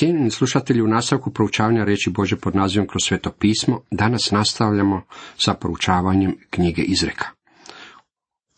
Cijenjeni 0.00 0.30
slušatelji, 0.30 0.82
u 0.82 0.88
nastavku 0.88 1.30
proučavanja 1.30 1.84
reći 1.84 2.10
Bože 2.10 2.36
pod 2.36 2.56
nazivom 2.56 2.88
kroz 2.88 3.02
sveto 3.04 3.30
pismo, 3.30 3.80
danas 3.90 4.30
nastavljamo 4.30 5.02
sa 5.36 5.54
proučavanjem 5.54 6.36
knjige 6.50 6.82
Izreka. 6.82 7.26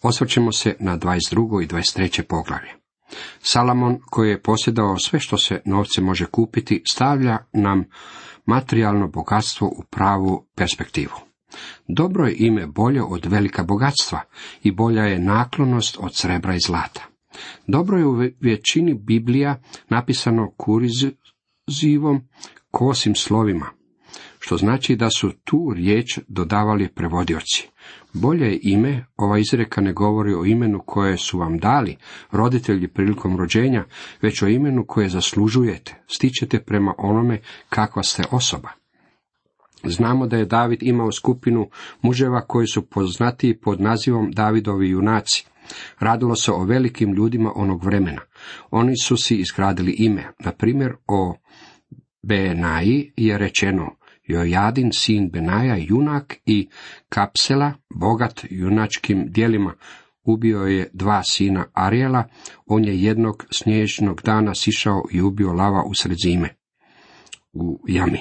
Osvrćemo 0.03 0.53
se 0.53 0.77
na 0.81 0.99
22. 0.99 1.65
i 1.65 1.67
23. 1.67 2.23
poglavlje. 2.23 2.71
Salamon, 3.41 3.99
koji 4.11 4.31
je 4.31 4.43
posjedao 4.43 4.99
sve 4.99 5.21
što 5.21 5.39
se 5.39 5.61
novce 5.65 6.01
može 6.01 6.27
kupiti, 6.27 6.83
stavlja 6.93 7.39
nam 7.53 7.85
materijalno 8.47 9.09
bogatstvo 9.09 9.69
u 9.69 9.83
pravu 9.91 10.47
perspektivu. 10.57 11.15
Dobro 11.89 12.27
je 12.27 12.37
ime 12.39 12.67
bolje 12.67 13.03
od 13.03 13.27
velika 13.27 13.63
bogatstva 13.65 14.21
i 14.63 14.73
bolja 14.73 15.03
je 15.03 15.19
naklonost 15.19 15.97
od 16.01 16.15
srebra 16.15 16.55
i 16.55 16.61
zlata. 16.67 17.07
Dobro 17.67 17.99
je 17.99 18.07
u 18.07 18.17
većini 18.41 18.95
Biblija 18.95 19.61
napisano 19.89 20.51
kurizivom 21.73 22.23
kosim 22.71 23.15
slovima, 23.15 23.67
što 24.39 24.57
znači 24.57 24.97
da 24.97 25.09
su 25.11 25.33
tu 25.45 25.73
riječ 25.77 26.19
dodavali 26.29 26.89
prevodioci. 26.89 27.69
Bolje 28.13 28.47
je 28.47 28.59
ime, 28.63 29.07
ova 29.17 29.39
izreka 29.39 29.81
ne 29.81 29.93
govori 29.93 30.35
o 30.35 30.45
imenu 30.45 30.83
koje 30.87 31.17
su 31.17 31.39
vam 31.39 31.59
dali 31.59 31.97
roditelji 32.31 32.89
prilikom 32.89 33.37
rođenja, 33.37 33.85
već 34.23 34.43
o 34.43 34.49
imenu 34.49 34.85
koje 34.89 35.09
zaslužujete, 35.09 36.03
stičete 36.07 36.61
prema 36.61 36.95
onome 36.99 37.41
kakva 37.69 38.03
ste 38.03 38.23
osoba. 38.31 38.69
Znamo 39.85 40.27
da 40.27 40.37
je 40.37 40.45
David 40.45 40.83
imao 40.83 41.13
skupinu 41.13 41.69
muževa 42.03 42.41
koji 42.47 42.67
su 42.67 42.87
poznatiji 42.87 43.59
pod 43.59 43.81
nazivom 43.81 44.31
Davidovi 44.33 44.89
junaci. 44.89 45.47
Radilo 45.99 46.37
se 46.37 46.53
o 46.53 46.65
velikim 46.65 47.13
ljudima 47.13 47.53
onog 47.55 47.85
vremena. 47.85 48.21
Oni 48.71 48.97
su 48.97 49.17
si 49.17 49.37
izgradili 49.37 49.93
ime. 49.99 50.29
Na 50.39 50.53
primjer, 50.53 50.93
o 51.07 51.37
Benaji 52.23 53.13
je 53.17 53.39
rečeno 53.39 53.97
Jojadin, 54.27 54.93
sin 54.93 55.31
Benaja, 55.31 55.77
junak 55.77 56.37
i 56.47 56.69
Kapsela, 57.09 57.73
bogat 57.95 58.45
junačkim 58.51 59.25
dijelima, 59.29 59.75
ubio 60.25 60.59
je 60.59 60.91
dva 60.93 61.23
sina 61.23 61.65
Arijela, 61.73 62.25
on 62.67 62.85
je 62.85 63.03
jednog 63.03 63.47
snježnog 63.51 64.23
dana 64.25 64.55
sišao 64.55 65.03
i 65.13 65.23
ubio 65.23 65.53
lava 65.53 65.85
usred 65.85 66.17
zime 66.25 66.49
u 67.53 67.81
jami. 67.89 68.21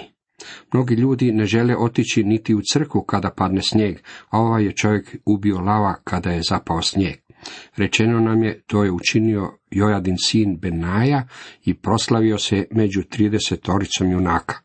Mnogi 0.74 0.96
ljudi 0.96 1.32
ne 1.32 1.46
žele 1.46 1.76
otići 1.78 2.24
niti 2.24 2.56
u 2.56 2.62
crku 2.74 3.02
kada 3.02 3.30
padne 3.30 3.62
snijeg, 3.62 3.98
a 4.30 4.40
ovaj 4.40 4.66
je 4.66 4.76
čovjek 4.76 5.16
ubio 5.26 5.60
lava 5.60 5.96
kada 6.04 6.32
je 6.32 6.42
zapao 6.50 6.82
snijeg. 6.82 7.21
Rečeno 7.78 8.20
nam 8.20 8.44
je, 8.44 8.62
to 8.68 8.84
je 8.84 8.92
učinio 8.92 9.58
Jojadin 9.72 10.18
sin 10.24 10.58
Benaja 10.60 11.28
i 11.66 11.74
proslavio 11.74 12.38
se 12.38 12.68
među 12.72 13.04
tridesetoricom 13.04 14.12
junaka. 14.12 14.56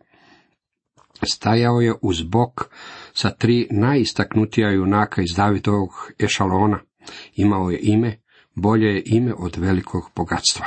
Stajao 1.23 1.81
je 1.81 1.95
uz 2.03 2.23
bok 2.23 2.65
sa 3.13 3.31
tri 3.31 3.69
najistaknutija 3.71 4.71
junaka 4.71 5.23
iz 5.23 5.37
Davidovog 5.37 5.91
ešalona. 6.19 6.79
Imao 7.35 7.71
je 7.71 7.79
ime, 7.83 8.19
bolje 8.55 8.87
je 8.87 9.03
ime 9.07 9.35
od 9.35 9.57
velikog 9.57 10.11
bogatstva. 10.17 10.67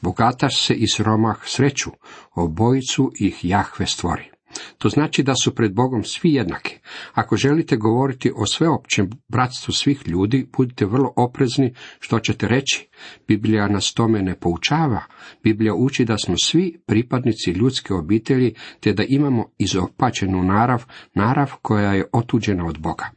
Bogataš 0.00 0.66
se 0.66 0.74
i 0.74 0.86
sromah 0.88 1.36
sreću, 1.44 1.90
obojicu 2.34 3.12
ih 3.20 3.44
Jahve 3.44 3.86
stvori. 3.86 4.33
To 4.78 4.88
znači 4.88 5.22
da 5.22 5.34
su 5.34 5.54
pred 5.54 5.74
Bogom 5.74 6.04
svi 6.04 6.32
jednaki. 6.32 6.78
Ako 7.12 7.36
želite 7.36 7.76
govoriti 7.76 8.32
o 8.36 8.46
sveopćem 8.46 9.10
bratstvu 9.28 9.72
svih 9.72 10.02
ljudi, 10.06 10.46
budite 10.56 10.86
vrlo 10.86 11.12
oprezni 11.16 11.74
što 12.00 12.20
ćete 12.20 12.48
reći. 12.48 12.88
Biblija 13.28 13.68
nas 13.68 13.92
tome 13.92 14.22
ne 14.22 14.34
poučava. 14.34 15.00
Biblija 15.42 15.74
uči 15.74 16.04
da 16.04 16.18
smo 16.18 16.34
svi 16.44 16.80
pripadnici 16.86 17.50
ljudske 17.50 17.94
obitelji, 17.94 18.54
te 18.80 18.92
da 18.92 19.04
imamo 19.08 19.44
izopačenu 19.58 20.42
narav, 20.42 20.84
narav 21.14 21.52
koja 21.62 21.92
je 21.92 22.08
otuđena 22.12 22.66
od 22.66 22.78
Boga. 22.78 23.10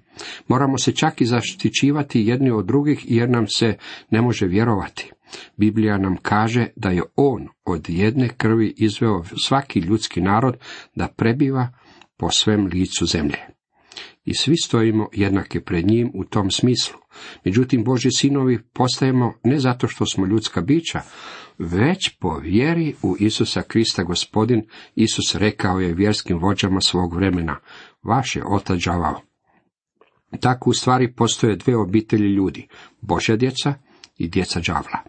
Moramo 0.47 0.77
se 0.77 0.91
čak 0.91 1.21
i 1.21 1.25
zaštićivati 1.25 2.25
jedni 2.25 2.51
od 2.51 2.65
drugih 2.65 3.05
jer 3.07 3.29
nam 3.29 3.47
se 3.47 3.77
ne 4.09 4.21
može 4.21 4.47
vjerovati. 4.47 5.11
Biblija 5.57 5.97
nam 5.97 6.17
kaže 6.21 6.67
da 6.75 6.89
je 6.89 7.03
on 7.15 7.47
od 7.65 7.89
jedne 7.89 8.29
krvi 8.37 8.73
izveo 8.77 9.23
svaki 9.47 9.79
ljudski 9.79 10.21
narod 10.21 10.57
da 10.95 11.07
prebiva 11.07 11.67
po 12.17 12.29
svem 12.31 12.65
licu 12.65 13.05
zemlje. 13.05 13.37
I 14.25 14.35
svi 14.35 14.57
stojimo 14.57 15.09
jednake 15.13 15.61
pred 15.61 15.87
njim 15.87 16.11
u 16.13 16.23
tom 16.23 16.51
smislu. 16.51 16.97
Međutim, 17.45 17.83
Boži 17.83 18.09
sinovi 18.11 18.59
postajemo 18.73 19.33
ne 19.43 19.59
zato 19.59 19.87
što 19.87 20.05
smo 20.05 20.25
ljudska 20.25 20.61
bića, 20.61 21.01
već 21.57 22.09
po 22.19 22.37
vjeri 22.37 22.95
u 23.01 23.15
Isusa 23.19 23.61
Krista 23.61 24.03
gospodin, 24.03 24.67
Isus 24.95 25.35
rekao 25.35 25.79
je 25.79 25.93
vjerskim 25.93 26.37
vođama 26.37 26.81
svog 26.81 27.15
vremena, 27.15 27.59
vaš 28.03 28.35
je 28.35 28.43
otac 28.45 28.79
đavao. 28.85 29.21
Tako 30.39 30.69
u 30.69 30.73
stvari 30.73 31.13
postoje 31.13 31.55
dve 31.55 31.77
obitelji 31.77 32.27
ljudi, 32.27 32.67
Božja 33.01 33.35
djeca 33.35 33.73
i 34.17 34.27
djeca 34.27 34.59
đavla. 34.59 34.99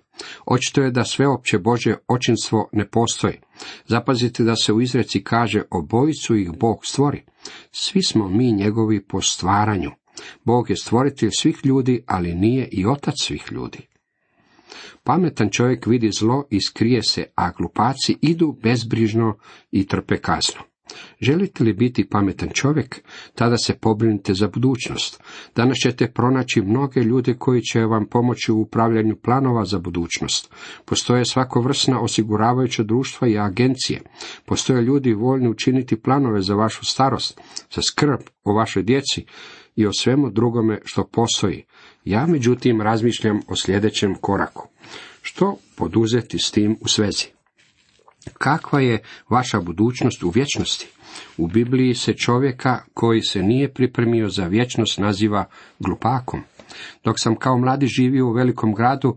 Očito 0.46 0.82
je 0.82 0.91
da 0.91 1.04
sveopće 1.04 1.58
Bože 1.58 1.96
očinstvo 2.08 2.69
ne 2.72 2.88
postoji. 2.88 3.34
Zapazite 3.86 4.44
da 4.44 4.56
se 4.56 4.72
u 4.72 4.80
izreci 4.80 5.24
kaže 5.24 5.62
obojicu 5.70 6.36
ih 6.36 6.50
Bog 6.50 6.86
stvori. 6.86 7.24
Svi 7.70 8.02
smo 8.02 8.28
mi 8.28 8.52
njegovi 8.52 9.04
po 9.04 9.20
stvaranju. 9.20 9.91
Bog 10.44 10.70
je 10.70 10.76
stvoritelj 10.76 11.30
svih 11.38 11.60
ljudi, 11.64 12.02
ali 12.06 12.34
nije 12.34 12.69
i 12.72 12.86
otac 12.86 13.14
svih 13.22 13.44
ljudi. 13.50 13.78
Pametan 15.04 15.50
čovjek 15.50 15.86
vidi 15.86 16.10
zlo 16.10 16.46
i 16.50 16.60
skrije 16.60 17.02
se, 17.02 17.25
a 17.34 17.50
glupaci 17.50 18.16
idu 18.22 18.56
bezbrižno 18.62 19.36
i 19.70 19.86
trpe 19.86 20.16
kaznu. 20.16 20.60
Želite 21.21 21.65
li 21.65 21.72
biti 21.72 22.09
pametan 22.09 22.49
čovjek, 22.54 23.03
tada 23.34 23.56
se 23.56 23.75
pobrinite 23.75 24.34
za 24.34 24.49
budućnost. 24.49 25.22
Danas 25.56 25.76
ćete 25.82 26.12
pronaći 26.12 26.60
mnoge 26.60 27.00
ljude 27.00 27.34
koji 27.34 27.62
će 27.62 27.81
vam 27.81 28.06
pomoći 28.06 28.53
u 28.53 28.60
upravljanju 28.60 29.16
planova 29.16 29.65
za 29.65 29.78
budućnost. 29.78 30.54
Postoje 30.84 31.25
svakovrsna 31.25 32.00
osiguravajuća 32.00 32.82
društva 32.82 33.28
i 33.28 33.38
agencije. 33.38 34.00
Postoje 34.47 34.82
ljudi 34.82 35.12
voljni 35.12 35.49
učiniti 35.49 36.00
planove 36.03 36.43
za 36.43 36.54
vašu 36.54 36.84
starost, 36.84 37.41
za 37.75 37.82
skrb 37.82 38.20
o 38.44 38.53
vašoj 38.53 38.82
djeci 38.82 39.25
i 39.76 39.87
o 39.87 39.93
svemu 39.93 40.31
drugome 40.31 40.81
što 40.84 41.05
postoji. 41.05 41.65
Ja 42.05 42.26
međutim 42.26 42.81
razmišljam 42.81 43.41
o 43.49 43.56
sljedećem 43.56 44.15
koraku. 44.15 44.69
Što 45.22 45.56
poduzeti 45.76 46.38
s 46.38 46.50
tim 46.50 46.76
u 46.81 46.88
svezi? 46.88 47.38
Kakva 48.28 48.81
je 48.81 49.03
vaša 49.28 49.61
budućnost 49.61 50.22
u 50.22 50.31
vječnosti? 50.31 50.89
U 51.37 51.47
Bibliji 51.47 51.94
se 51.94 52.12
čovjeka 52.12 52.78
koji 52.94 53.22
se 53.22 53.43
nije 53.43 53.72
pripremio 53.72 54.28
za 54.28 54.47
vječnost 54.47 54.99
naziva 54.99 55.44
glupakom. 55.78 56.41
Dok 57.05 57.21
sam 57.21 57.37
kao 57.37 57.59
mladi 57.59 57.87
živio 57.87 58.27
u 58.27 58.33
velikom 58.33 58.75
gradu, 58.75 59.17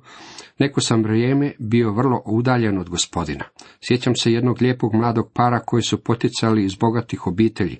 neko 0.61 0.81
sam 0.81 1.03
vrijeme 1.03 1.51
bio 1.59 1.91
vrlo 1.91 2.21
udaljen 2.25 2.77
od 2.77 2.89
gospodina. 2.89 3.45
Sjećam 3.87 4.15
se 4.15 4.31
jednog 4.31 4.61
lijepog 4.61 4.93
mladog 4.93 5.31
para 5.33 5.59
koji 5.59 5.83
su 5.83 6.03
poticali 6.03 6.65
iz 6.65 6.75
bogatih 6.75 7.27
obitelji. 7.27 7.77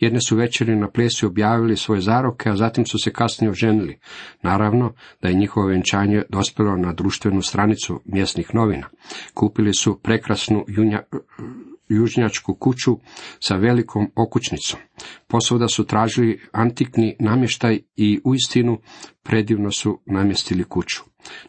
Jedne 0.00 0.20
su 0.20 0.36
večeri 0.36 0.76
na 0.76 0.90
plesu 0.90 1.26
objavili 1.26 1.76
svoje 1.76 2.00
zaroke, 2.00 2.50
a 2.50 2.56
zatim 2.56 2.86
su 2.86 2.98
se 2.98 3.12
kasnije 3.12 3.50
oženili. 3.50 3.98
Naravno 4.42 4.92
da 5.22 5.28
je 5.28 5.34
njihovo 5.34 5.66
venčanje 5.66 6.22
dospjelo 6.28 6.76
na 6.76 6.92
društvenu 6.92 7.42
stranicu 7.42 8.00
mjesnih 8.04 8.54
novina. 8.54 8.88
Kupili 9.34 9.74
su 9.74 9.98
prekrasnu 10.02 10.64
junja, 10.68 11.02
južnjačku 11.88 12.54
kuću 12.54 12.98
sa 13.40 13.56
velikom 13.56 14.10
okućnicom. 14.16 14.80
Posvuda 15.26 15.68
su 15.68 15.84
tražili 15.84 16.40
antikni 16.52 17.16
namještaj 17.20 17.80
i 17.96 18.20
uistinu 18.24 18.78
predivno 19.22 19.70
su 19.70 20.00
namjestili 20.06 20.64
kuću. 20.64 21.02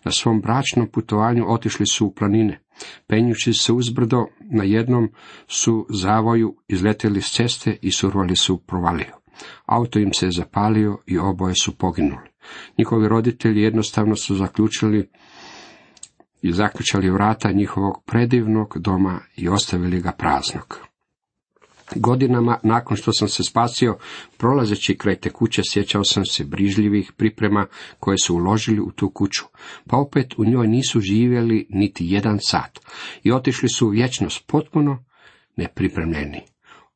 Na 0.03 0.11
svom 0.11 0.41
bračnom 0.41 0.87
putovanju 0.87 1.45
otišli 1.47 1.85
su 1.85 2.05
u 2.05 2.13
planine. 2.13 2.59
Penjući 3.07 3.53
se 3.53 3.73
uzbrdo, 3.73 4.25
na 4.51 4.63
jednom 4.63 5.09
su 5.47 5.87
zavoju 5.89 6.55
izletjeli 6.67 7.21
s 7.21 7.31
ceste 7.31 7.77
i 7.81 7.91
survali 7.91 8.35
su 8.35 8.53
u 8.53 8.57
provaliju. 8.57 9.13
Auto 9.65 9.99
im 9.99 10.13
se 10.13 10.31
zapalio 10.31 10.97
i 11.05 11.17
oboje 11.17 11.53
su 11.63 11.77
poginuli. 11.77 12.29
Njihovi 12.77 13.07
roditelji 13.07 13.61
jednostavno 13.61 14.15
su 14.15 14.35
zaključili 14.35 15.09
i 16.45 16.51
zaključali 16.51 17.09
vrata 17.09 17.51
njihovog 17.51 18.03
predivnog 18.05 18.77
doma 18.79 19.19
i 19.35 19.49
ostavili 19.49 20.01
ga 20.01 20.11
praznog. 20.11 20.79
Godinama 21.95 22.59
nakon 22.63 22.97
što 22.97 23.13
sam 23.13 23.27
se 23.27 23.43
spasio, 23.43 23.97
prolazeći 24.37 24.97
kraj 24.97 25.15
te 25.15 25.29
kuće, 25.29 25.61
sjećao 25.69 26.03
sam 26.03 26.25
se 26.25 26.43
brižljivih 26.43 27.11
priprema 27.17 27.65
koje 27.99 28.17
su 28.17 28.35
uložili 28.35 28.79
u 28.79 28.91
tu 28.91 29.09
kuću, 29.09 29.43
pa 29.87 29.97
opet 29.97 30.33
u 30.37 30.45
njoj 30.45 30.67
nisu 30.67 30.99
živjeli 30.99 31.67
niti 31.69 32.05
jedan 32.07 32.37
sat 32.41 32.79
i 33.23 33.31
otišli 33.31 33.69
su 33.69 33.87
u 33.87 33.89
vječnost 33.89 34.47
potpuno 34.47 35.03
nepripremljeni. 35.55 36.41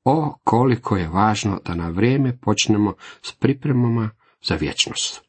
O, 0.04 0.38
koliko 0.44 0.98
je 0.98 1.10
važno 1.10 1.60
da 1.66 1.76
na 1.76 1.90
vrijeme 1.90 2.38
počnemo 2.38 2.94
s 3.22 3.32
pripremama 3.32 4.10
za 4.48 4.56
vječnost. 4.56 5.29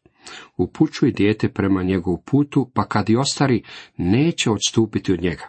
Upućuj 0.56 1.12
dijete 1.12 1.48
prema 1.48 1.82
njegovu 1.82 2.22
putu, 2.26 2.70
pa 2.74 2.84
kad 2.84 3.10
i 3.10 3.16
ostari, 3.16 3.62
neće 3.96 4.50
odstupiti 4.50 5.12
od 5.12 5.22
njega. 5.22 5.48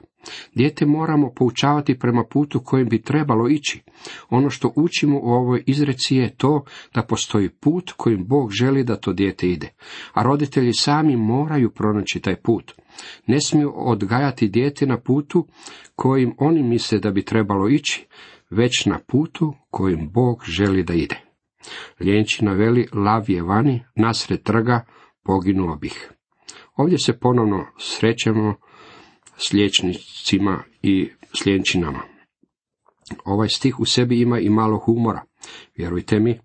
Dijete 0.55 0.85
moramo 0.85 1.31
poučavati 1.35 1.99
prema 1.99 2.23
putu 2.23 2.59
kojim 2.59 2.89
bi 2.89 3.01
trebalo 3.01 3.49
ići. 3.49 3.81
Ono 4.29 4.49
što 4.49 4.73
učimo 4.75 5.19
u 5.19 5.29
ovoj 5.29 5.63
izreci 5.65 6.15
je 6.15 6.35
to 6.35 6.63
da 6.93 7.03
postoji 7.03 7.49
put 7.49 7.91
kojim 7.97 8.25
Bog 8.27 8.51
želi 8.51 8.83
da 8.83 8.95
to 8.95 9.13
dijete 9.13 9.47
ide, 9.47 9.69
a 10.13 10.23
roditelji 10.23 10.73
sami 10.73 11.15
moraju 11.15 11.71
pronaći 11.71 12.19
taj 12.19 12.35
put. 12.35 12.73
Ne 13.27 13.41
smiju 13.41 13.73
odgajati 13.75 14.47
dijete 14.47 14.85
na 14.85 14.99
putu 14.99 15.47
kojim 15.95 16.35
oni 16.37 16.63
misle 16.63 16.99
da 16.99 17.11
bi 17.11 17.25
trebalo 17.25 17.69
ići, 17.69 18.07
već 18.49 18.85
na 18.85 18.99
putu 19.07 19.53
kojim 19.69 20.09
Bog 20.09 20.43
želi 20.45 20.83
da 20.83 20.93
ide. 20.93 21.30
Ljenčina 21.99 22.53
veli, 22.53 22.87
lav 22.93 23.29
je 23.29 23.43
vani, 23.43 23.83
nasred 23.95 24.43
trga, 24.43 24.85
poginuo 25.23 25.75
bih. 25.75 26.11
Ovdje 26.75 26.97
se 26.97 27.19
ponovno 27.19 27.65
srećemo 27.79 28.55
s 29.37 29.53
liječnicima 29.53 30.63
i 30.81 31.09
s 31.41 31.45
ljenčinama. 31.45 32.01
Ovaj 33.25 33.49
stih 33.49 33.79
u 33.79 33.85
sebi 33.85 34.21
ima 34.21 34.39
i 34.39 34.49
malo 34.49 34.77
humora. 34.77 35.23
Vjerujte 35.77 36.19
mi, 36.19 36.39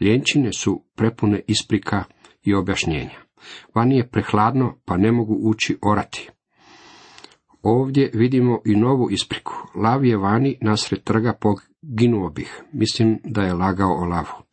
ljenčine 0.00 0.52
su 0.52 0.84
prepune 0.96 1.42
isprika 1.46 2.04
i 2.42 2.54
objašnjenja. 2.54 3.28
Vani 3.74 3.96
je 3.96 4.08
prehladno, 4.08 4.80
pa 4.84 4.96
ne 4.96 5.12
mogu 5.12 5.38
ući 5.40 5.78
orati. 5.82 6.30
Ovdje 7.62 8.10
vidimo 8.14 8.60
i 8.64 8.76
novu 8.76 9.10
ispriku. 9.10 9.52
Lav 9.74 10.04
je 10.04 10.16
vani, 10.16 10.58
nasred 10.60 11.02
trga 11.02 11.38
poginuo 11.40 12.30
bih. 12.30 12.62
Mislim 12.72 13.18
da 13.24 13.42
je 13.42 13.54
lagao 13.54 13.90
o 13.90 14.04
lavu. 14.04 14.47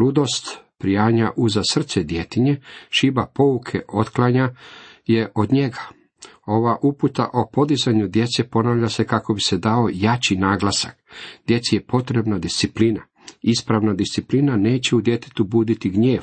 Ludost 0.00 0.58
prijanja 0.78 1.30
uza 1.36 1.62
srce 1.64 2.02
djetinje, 2.02 2.60
šiba 2.90 3.26
pouke 3.34 3.80
otklanja 3.88 4.54
je 5.06 5.32
od 5.34 5.52
njega. 5.52 5.80
Ova 6.46 6.78
uputa 6.82 7.30
o 7.32 7.50
podizanju 7.52 8.08
djece 8.08 8.44
ponavlja 8.44 8.88
se 8.88 9.04
kako 9.04 9.34
bi 9.34 9.40
se 9.40 9.58
dao 9.58 9.88
jači 9.92 10.36
naglasak. 10.36 11.02
Djeci 11.46 11.76
je 11.76 11.86
potrebna 11.86 12.38
disciplina. 12.38 13.00
Ispravna 13.42 13.94
disciplina 13.94 14.56
neće 14.56 14.96
u 14.96 15.00
djetetu 15.00 15.44
buditi 15.44 15.90
gnjev. 15.90 16.22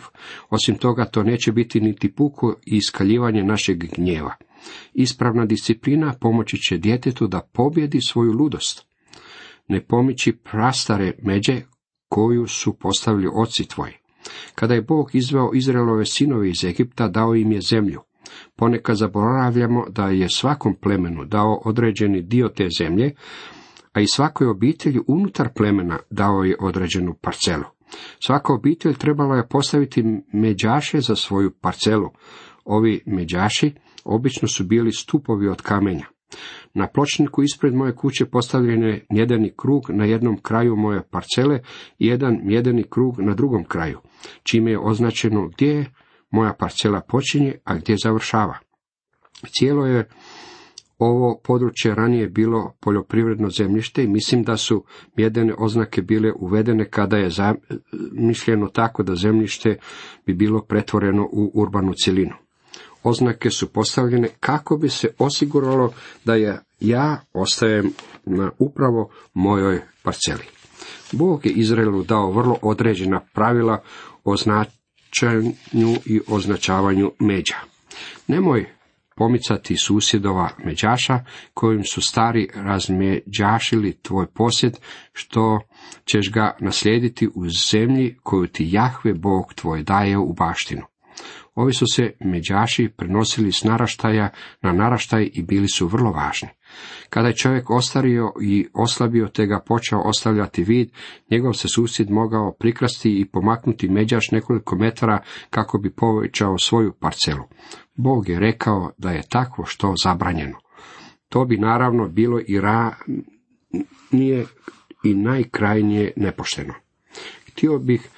Osim 0.49 0.75
toga, 0.75 1.05
to 1.05 1.23
neće 1.23 1.51
biti 1.51 1.81
niti 1.81 2.15
puko 2.15 2.55
i 2.65 2.77
iskaljivanje 2.77 3.43
našeg 3.43 3.77
gnjeva. 3.95 4.35
Ispravna 4.93 5.45
disciplina 5.45 6.13
pomoći 6.21 6.57
će 6.57 6.77
djetetu 6.77 7.27
da 7.27 7.49
pobjedi 7.53 8.01
svoju 8.01 8.31
ludost. 8.31 8.85
Ne 9.67 9.81
pomići 9.81 10.31
prastare 10.31 11.13
međe 11.21 11.61
koju 12.09 12.47
su 12.47 12.73
postavili 12.73 13.29
oci 13.33 13.67
tvoji. 13.67 13.93
Kada 14.55 14.73
je 14.73 14.81
Bog 14.81 15.15
izveo 15.15 15.51
Izraelove 15.53 16.05
sinove 16.05 16.49
iz 16.49 16.63
Egipta, 16.63 17.07
dao 17.07 17.35
im 17.35 17.51
je 17.51 17.61
zemlju. 17.61 18.01
Ponekad 18.55 18.95
zaboravljamo 18.95 19.85
da 19.89 20.09
je 20.09 20.27
svakom 20.29 20.75
plemenu 20.81 21.25
dao 21.25 21.61
određeni 21.65 22.21
dio 22.21 22.49
te 22.49 22.67
zemlje, 22.77 23.15
a 23.93 24.01
i 24.01 24.07
svakoj 24.07 24.47
obitelji 24.47 24.99
unutar 25.07 25.49
plemena 25.55 25.99
dao 26.09 26.43
je 26.43 26.55
određenu 26.59 27.15
parcelu. 27.21 27.63
Svaka 28.25 28.53
obitelj 28.53 28.93
trebala 28.93 29.35
je 29.35 29.47
postaviti 29.47 30.03
međaše 30.33 31.01
za 31.01 31.15
svoju 31.15 31.51
parcelu. 31.61 32.09
Ovi 32.65 33.03
međaši 33.05 33.73
obično 34.03 34.47
su 34.47 34.63
bili 34.63 34.91
stupovi 34.91 35.47
od 35.47 35.61
kamenja. 35.61 36.05
Na 36.73 36.87
pločniku 36.87 37.43
ispred 37.43 37.73
moje 37.73 37.95
kuće 37.95 38.25
postavljen 38.25 38.83
je 38.83 39.05
mjedeni 39.09 39.53
krug 39.57 39.83
na 39.89 40.05
jednom 40.05 40.41
kraju 40.41 40.75
moje 40.75 41.03
parcele 41.11 41.59
i 41.99 42.07
jedan 42.07 42.39
mjedeni 42.43 42.83
krug 42.89 43.19
na 43.19 43.33
drugom 43.33 43.63
kraju, 43.63 43.99
čime 44.43 44.71
je 44.71 44.79
označeno 44.79 45.47
gdje 45.47 45.67
je 45.67 45.85
moja 46.31 46.53
parcela 46.53 47.01
počinje, 47.01 47.55
a 47.63 47.75
gdje 47.75 47.95
završava. 48.03 48.57
Cijelo 49.47 49.85
je 49.85 50.09
ovo 50.99 51.39
područje 51.43 51.95
ranije 51.95 52.27
bilo 52.27 52.73
poljoprivredno 52.79 53.49
zemljište 53.49 54.03
i 54.03 54.07
mislim 54.07 54.43
da 54.43 54.57
su 54.57 54.83
mjedene 55.17 55.53
oznake 55.57 56.01
bile 56.01 56.31
uvedene 56.39 56.89
kada 56.89 57.17
je 57.17 57.29
zamišljeno 57.29 58.67
tako 58.67 59.03
da 59.03 59.15
zemljište 59.15 59.77
bi 60.25 60.33
bilo 60.33 60.65
pretvoreno 60.65 61.29
u 61.31 61.51
urbanu 61.53 61.93
cjelinu. 61.93 62.33
Oznake 63.03 63.49
su 63.49 63.73
postavljene 63.73 64.29
kako 64.39 64.77
bi 64.77 64.89
se 64.89 65.07
osiguralo 65.19 65.93
da 66.25 66.35
je 66.35 66.59
ja 66.79 67.21
ostajem 67.33 67.93
na 68.25 68.51
upravo 68.57 69.09
mojoj 69.33 69.81
parceli. 70.03 70.43
Bog 71.11 71.45
je 71.45 71.51
Izraelu 71.51 72.03
dao 72.03 72.31
vrlo 72.31 72.57
određena 72.61 73.21
pravila 73.33 73.81
o 74.23 74.37
značenju 74.37 75.95
i 76.05 76.21
označavanju 76.27 77.11
međa. 77.19 77.55
Nemoj 78.27 78.69
pomicati 79.15 79.77
susjedova 79.77 80.49
međaša 80.65 81.19
kojim 81.53 81.83
su 81.83 82.01
stari 82.01 82.49
razmeđašili 82.55 83.97
tvoj 84.01 84.27
posjed, 84.27 84.77
što 85.13 85.59
ćeš 86.05 86.31
ga 86.31 86.55
naslijediti 86.59 87.29
u 87.35 87.49
zemlji 87.49 88.17
koju 88.23 88.47
ti 88.47 88.67
Jahve 88.71 89.13
Bog 89.13 89.53
tvoj 89.53 89.83
daje 89.83 90.17
u 90.17 90.33
baštinu. 90.33 90.81
Ovi 91.59 91.73
su 91.73 91.85
se 91.87 92.11
međaši 92.19 92.89
prenosili 92.97 93.51
s 93.51 93.63
naraštaja 93.63 94.29
na 94.61 94.71
naraštaj 94.71 95.29
i 95.33 95.43
bili 95.43 95.67
su 95.67 95.87
vrlo 95.87 96.11
važni. 96.11 96.49
Kada 97.09 97.27
je 97.27 97.35
čovjek 97.35 97.69
ostario 97.69 98.33
i 98.41 98.67
oslabio 98.73 99.27
te 99.27 99.45
ga 99.45 99.59
počeo 99.67 99.99
ostavljati 99.99 100.63
vid, 100.63 100.91
njegov 101.31 101.53
se 101.53 101.67
susjed 101.67 102.09
mogao 102.09 102.51
prikrasti 102.59 103.19
i 103.19 103.25
pomaknuti 103.25 103.89
međaš 103.89 104.31
nekoliko 104.31 104.75
metara 104.75 105.21
kako 105.49 105.77
bi 105.77 105.93
povećao 105.95 106.57
svoju 106.57 106.93
parcelu. 106.99 107.43
Bog 107.95 108.29
je 108.29 108.39
rekao 108.39 108.91
da 108.97 109.11
je 109.11 109.27
takvo 109.29 109.65
što 109.65 109.93
zabranjeno. 110.03 110.57
To 111.29 111.45
bi 111.45 111.57
naravno 111.57 112.07
bilo 112.07 112.39
i 112.47 112.61
ranije 112.61 114.45
i 115.03 115.13
najkrajnije 115.13 116.13
nepošteno. 116.15 116.73
Htio 117.51 117.79
bih 117.79 118.09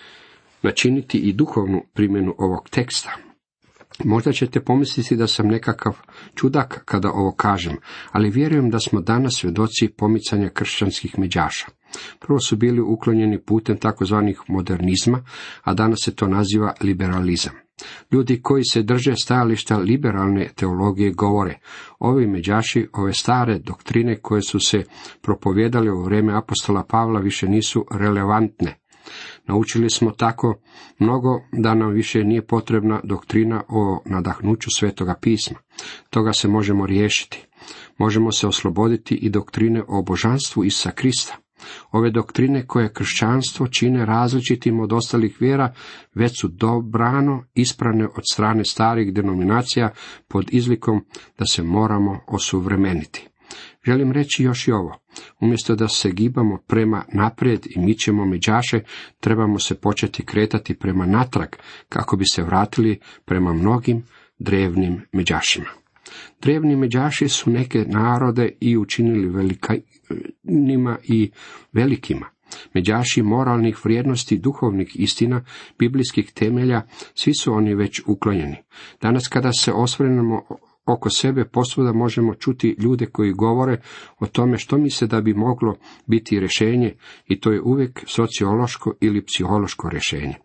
načiniti 0.61 1.17
i 1.17 1.33
duhovnu 1.33 1.83
primjenu 1.93 2.35
ovog 2.37 2.69
teksta. 2.69 3.30
Možda 4.05 4.31
ćete 4.31 4.63
pomisliti 4.63 5.15
da 5.15 5.27
sam 5.27 5.47
nekakav 5.47 5.97
čudak 6.35 6.81
kada 6.85 7.11
ovo 7.11 7.31
kažem, 7.31 7.77
ali 8.11 8.29
vjerujem 8.29 8.69
da 8.69 8.79
smo 8.79 9.01
danas 9.01 9.33
svjedoci 9.35 9.87
pomicanja 9.97 10.49
kršćanskih 10.49 11.19
međaša. 11.19 11.65
Prvo 12.19 12.39
su 12.39 12.55
bili 12.55 12.81
uklonjeni 12.81 13.41
putem 13.41 13.77
takozvanih 13.77 14.41
modernizma, 14.47 15.23
a 15.63 15.73
danas 15.73 15.99
se 16.03 16.15
to 16.15 16.27
naziva 16.27 16.73
liberalizam. 16.81 17.53
Ljudi 18.11 18.41
koji 18.41 18.63
se 18.63 18.83
drže 18.83 19.15
stajališta 19.15 19.77
liberalne 19.77 20.49
teologije 20.55 21.11
govore, 21.11 21.59
ovi 21.99 22.27
međaši, 22.27 22.87
ove 22.93 23.13
stare 23.13 23.59
doktrine 23.59 24.19
koje 24.21 24.41
su 24.41 24.59
se 24.59 24.83
propovjedale 25.21 25.91
u 25.91 26.03
vrijeme 26.03 26.33
apostola 26.33 26.83
Pavla 26.83 27.19
više 27.19 27.47
nisu 27.47 27.85
relevantne. 27.91 28.80
Naučili 29.47 29.89
smo 29.89 30.11
tako 30.11 30.59
mnogo 30.99 31.41
da 31.51 31.75
nam 31.75 31.91
više 31.91 32.23
nije 32.23 32.47
potrebna 32.47 32.99
doktrina 33.03 33.63
o 33.67 34.01
nadahnuću 34.05 34.69
svetoga 34.77 35.15
pisma. 35.21 35.57
Toga 36.09 36.33
se 36.33 36.47
možemo 36.47 36.85
riješiti. 36.85 37.47
Možemo 37.97 38.31
se 38.31 38.47
osloboditi 38.47 39.15
i 39.15 39.29
doktrine 39.29 39.83
o 39.87 40.01
božanstvu 40.01 40.63
Isa 40.63 40.91
Krista. 40.91 41.37
Ove 41.91 42.11
doktrine 42.11 42.67
koje 42.67 42.93
kršćanstvo 42.93 43.67
čine 43.67 44.05
različitim 44.05 44.79
od 44.79 44.93
ostalih 44.93 45.37
vjera, 45.39 45.73
već 46.15 46.41
su 46.41 46.47
dobrano 46.47 47.43
isprane 47.53 48.05
od 48.05 48.23
strane 48.31 48.65
starih 48.65 49.13
denominacija 49.13 49.91
pod 50.27 50.47
izlikom 50.51 51.05
da 51.37 51.45
se 51.45 51.63
moramo 51.63 52.19
osuvremeniti. 52.27 53.30
Želim 53.85 54.11
reći 54.11 54.43
još 54.43 54.67
i 54.67 54.71
ovo. 54.71 54.99
Umjesto 55.39 55.75
da 55.75 55.87
se 55.87 56.11
gibamo 56.11 56.57
prema 56.67 57.03
naprijed 57.13 57.67
i 57.75 57.79
mićemo 57.79 58.25
međaše, 58.25 58.79
trebamo 59.19 59.59
se 59.59 59.75
početi 59.75 60.25
kretati 60.25 60.75
prema 60.75 61.05
natrag 61.05 61.49
kako 61.89 62.17
bi 62.17 62.25
se 62.25 62.43
vratili 62.43 62.99
prema 63.25 63.53
mnogim 63.53 64.03
drevnim 64.39 65.01
međašima. 65.11 65.69
Drevni 66.41 66.75
međaši 66.75 67.27
su 67.27 67.49
neke 67.49 67.85
narode 67.87 68.49
i 68.59 68.77
učinili 68.77 69.29
velikanima 69.29 70.97
i 71.03 71.31
velikima. 71.73 72.25
Međaši 72.73 73.21
moralnih 73.21 73.85
vrijednosti, 73.85 74.39
duhovnih 74.39 74.91
istina, 74.95 75.43
biblijskih 75.79 76.31
temelja, 76.33 76.81
svi 77.13 77.33
su 77.33 77.53
oni 77.53 77.75
već 77.75 78.01
uklonjeni. 78.07 78.55
Danas 79.01 79.27
kada 79.27 79.51
se 79.53 79.71
osvrnemo 79.71 80.41
oko 80.85 81.09
sebe 81.09 81.45
posvuda 81.45 81.93
možemo 81.93 82.33
čuti 82.33 82.75
ljude 82.79 83.05
koji 83.05 83.31
govore 83.31 83.81
o 84.19 84.27
tome 84.27 84.57
što 84.57 84.77
misle 84.77 85.07
da 85.07 85.21
bi 85.21 85.33
moglo 85.33 85.75
biti 86.07 86.39
rješenje 86.39 86.95
i 87.27 87.39
to 87.39 87.51
je 87.51 87.61
uvijek 87.61 88.03
sociološko 88.07 88.93
ili 89.01 89.25
psihološko 89.25 89.89
rješenje. 89.89 90.35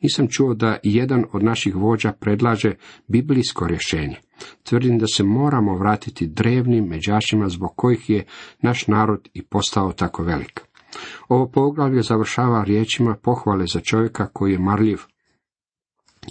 Nisam 0.00 0.28
čuo 0.28 0.54
da 0.54 0.78
jedan 0.82 1.24
od 1.32 1.42
naših 1.42 1.76
vođa 1.76 2.12
predlaže 2.12 2.74
biblijsko 3.06 3.66
rješenje. 3.66 4.16
Tvrdim 4.62 4.98
da 4.98 5.06
se 5.06 5.22
moramo 5.22 5.76
vratiti 5.76 6.26
drevnim 6.26 6.84
međašima 6.84 7.48
zbog 7.48 7.70
kojih 7.76 8.10
je 8.10 8.24
naš 8.62 8.86
narod 8.86 9.28
i 9.34 9.42
postao 9.42 9.92
tako 9.92 10.22
velik. 10.22 10.60
Ovo 11.28 11.50
poglavlje 11.50 12.02
završava 12.02 12.64
riječima 12.64 13.16
pohvale 13.22 13.66
za 13.66 13.80
čovjeka 13.80 14.26
koji 14.26 14.52
je 14.52 14.58
marljiv, 14.58 14.98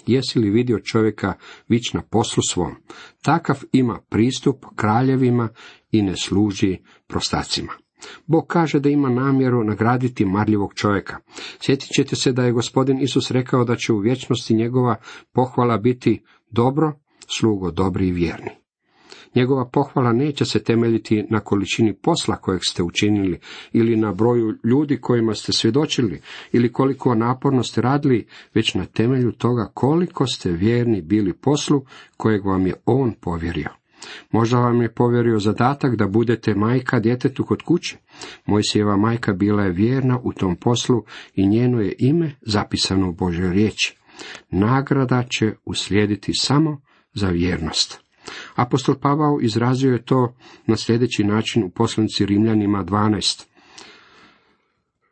Jesi 0.07 0.39
li 0.39 0.49
vidio 0.49 0.79
čovjeka 0.79 1.33
vić 1.67 1.93
na 1.93 2.01
poslu 2.01 2.43
svom? 2.49 2.75
Takav 3.21 3.63
ima 3.71 3.99
pristup 4.09 4.65
kraljevima 4.75 5.49
i 5.91 6.01
ne 6.01 6.15
služi 6.15 6.77
prostacima. 7.07 7.73
Bog 8.25 8.47
kaže 8.47 8.79
da 8.79 8.89
ima 8.89 9.09
namjeru 9.09 9.63
nagraditi 9.63 10.25
marljivog 10.25 10.73
čovjeka. 10.73 11.17
Sjetit 11.61 11.89
ćete 11.95 12.15
se 12.15 12.31
da 12.31 12.43
je 12.43 12.51
gospodin 12.51 13.01
Isus 13.01 13.31
rekao 13.31 13.63
da 13.63 13.75
će 13.75 13.93
u 13.93 13.99
vječnosti 13.99 14.53
njegova 14.53 14.95
pohvala 15.33 15.77
biti 15.77 16.23
dobro, 16.51 16.99
slugo 17.37 17.71
dobri 17.71 18.07
i 18.07 18.11
vjerni. 18.11 18.49
Njegova 19.35 19.65
pohvala 19.65 20.13
neće 20.13 20.45
se 20.45 20.63
temeljiti 20.63 21.25
na 21.29 21.39
količini 21.39 21.93
posla 21.93 22.35
kojeg 22.35 22.61
ste 22.63 22.83
učinili 22.83 23.39
ili 23.73 23.95
na 23.95 24.13
broju 24.13 24.55
ljudi 24.63 24.97
kojima 24.97 25.33
ste 25.33 25.53
svjedočili 25.53 26.21
ili 26.51 26.71
koliko 26.71 27.15
naporno 27.15 27.63
ste 27.63 27.81
radili, 27.81 28.27
već 28.53 28.73
na 28.73 28.85
temelju 28.85 29.31
toga 29.31 29.71
koliko 29.73 30.27
ste 30.27 30.51
vjerni 30.51 31.01
bili 31.01 31.33
poslu 31.33 31.85
kojeg 32.17 32.45
vam 32.45 32.67
je 32.67 32.73
on 32.85 33.13
povjerio. 33.21 33.69
Možda 34.31 34.59
vam 34.59 34.81
je 34.81 34.93
povjerio 34.93 35.39
zadatak 35.39 35.95
da 35.95 36.07
budete 36.07 36.55
majka 36.55 36.99
djetetu 36.99 37.45
kod 37.45 37.61
kuće. 37.61 37.97
Mojsijeva 38.45 38.97
majka 38.97 39.33
bila 39.33 39.63
je 39.63 39.71
vjerna 39.71 40.19
u 40.23 40.33
tom 40.33 40.55
poslu 40.55 41.03
i 41.35 41.47
njeno 41.47 41.81
je 41.81 41.95
ime 41.99 42.35
zapisano 42.41 43.09
u 43.09 43.13
Božoj 43.13 43.53
riječi. 43.53 43.97
Nagrada 44.49 45.23
će 45.23 45.53
uslijediti 45.65 46.31
samo 46.33 46.81
za 47.13 47.29
vjernost. 47.29 48.08
Apostol 48.55 48.95
Pavao 48.95 49.39
izrazio 49.41 49.91
je 49.91 50.05
to 50.05 50.35
na 50.65 50.75
sljedeći 50.77 51.23
način 51.23 51.63
u 51.63 51.69
poslanici 51.69 52.25
Rimljanima 52.25 52.83
12. 52.83 53.45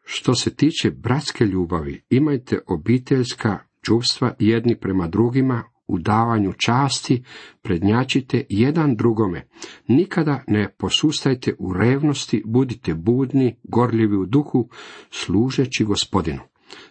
Što 0.03 0.35
se 0.35 0.55
tiče 0.55 0.91
bratske 0.91 1.45
ljubavi, 1.45 2.01
imajte 2.09 2.59
obiteljska 2.67 3.59
čuvstva 3.81 4.33
jedni 4.39 4.79
prema 4.79 5.07
drugima 5.07 5.63
u 5.87 5.99
davanju 5.99 6.53
časti, 6.53 7.23
prednjačite 7.61 8.45
jedan 8.49 8.95
drugome. 8.95 9.47
Nikada 9.87 10.43
ne 10.47 10.69
posustajte 10.77 11.55
u 11.59 11.73
revnosti, 11.73 12.43
budite 12.45 12.93
budni, 12.93 13.55
gorljivi 13.63 14.17
u 14.17 14.25
duhu, 14.25 14.69
služeći 15.11 15.83
gospodinu. 15.83 16.41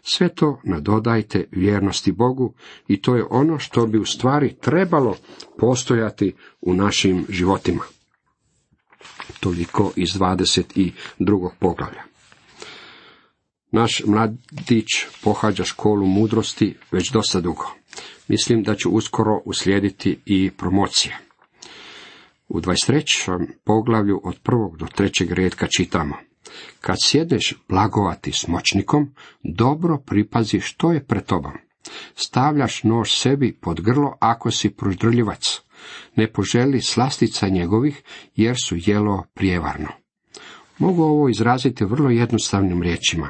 Sve 0.03 0.35
to 0.35 0.61
nadodajte 0.65 1.49
vjernosti 1.51 2.13
Bogu 2.13 2.55
i 2.89 3.03
to 3.03 3.17
je 3.17 3.25
ono 3.31 3.59
što 3.59 3.87
bi 3.87 3.99
u 3.99 4.05
stvari 4.05 4.57
trebalo 4.61 5.17
postojati 5.59 6.35
u 6.61 6.75
našim 6.75 7.27
životima. 7.29 7.85
Toliko 9.41 9.93
iz 9.97 10.09
22. 10.09 10.93
poglavlja. 11.59 12.03
Naš 13.71 14.03
mladić 14.07 14.87
pohađa 15.23 15.65
školu 15.65 16.07
mudrosti 16.07 16.77
već 16.93 17.11
dosta 17.11 17.41
dugo. 17.41 17.71
Mislim 18.29 18.63
da 18.63 18.75
će 18.75 18.89
uskoro 18.89 19.41
uslijediti 19.45 20.19
i 20.27 20.51
promocija. 20.51 21.19
U 22.49 22.61
23. 22.61 23.47
poglavlju 23.65 24.21
od 24.25 24.39
prvog 24.43 24.77
do 24.79 24.87
trećeg 24.87 25.33
redka 25.33 25.67
čitamo. 25.77 26.17
Kad 26.81 26.97
sjedneš 27.05 27.55
blagovati 27.69 28.33
s 28.33 28.49
moćnikom, 28.49 29.15
dobro 29.43 29.99
pripazi 29.99 30.61
što 30.61 30.93
je 30.93 31.07
pred 31.07 31.25
tobom. 31.25 31.53
Stavljaš 32.15 32.83
nož 32.83 33.11
sebi 33.11 33.59
pod 33.61 33.81
grlo 33.81 34.17
ako 34.21 34.51
si 34.51 34.71
proždrljivac. 34.71 35.61
Ne 36.17 36.33
poželi 36.33 36.81
slastica 36.81 37.49
njegovih, 37.49 38.03
jer 38.35 38.57
su 38.65 38.77
jelo 38.79 39.25
prijevarno. 39.35 39.89
Mogu 40.79 41.03
ovo 41.03 41.29
izraziti 41.29 41.85
vrlo 41.85 42.11
jednostavnim 42.11 42.83
riječima. 42.83 43.29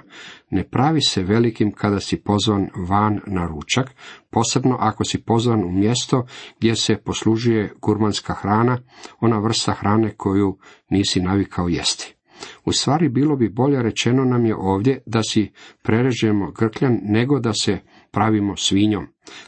Ne 0.50 0.64
pravi 0.64 1.00
se 1.02 1.23
velikim 1.23 1.73
kada 1.73 2.00
si 2.00 2.16
pozvan 2.16 2.68
van 2.88 3.20
na 3.26 3.46
ručak, 3.46 3.94
posebno 4.30 4.76
ako 4.80 5.04
si 5.04 5.23
pozvan 5.23 5.64
u 5.64 5.73
mjesto 5.73 6.26
gdje 6.58 6.76
se 6.76 6.96
poslužuje 6.96 7.73
gurmanska 7.82 8.35
hrana, 8.35 8.78
ona 9.20 9.38
vrsta 9.38 9.73
hrane 9.73 10.14
koju 10.16 10.58
nisi 10.90 11.20
navikao 11.20 11.68
jesti. 11.68 12.15
U 12.64 12.72
stvari 12.72 13.08
bilo 13.08 13.36
bi 13.36 13.48
bolje 13.48 13.82
rečeno 13.82 14.24
nam 14.24 14.46
je 14.46 14.56
ovdje 14.56 15.02
da 15.06 15.22
si 15.22 15.50
prerežemo 15.82 16.50
grkljan 16.50 16.98
nego 17.02 17.40
da 17.40 17.52
se 17.52 17.78
pravimo 18.10 18.56
svinjom. 18.56 19.06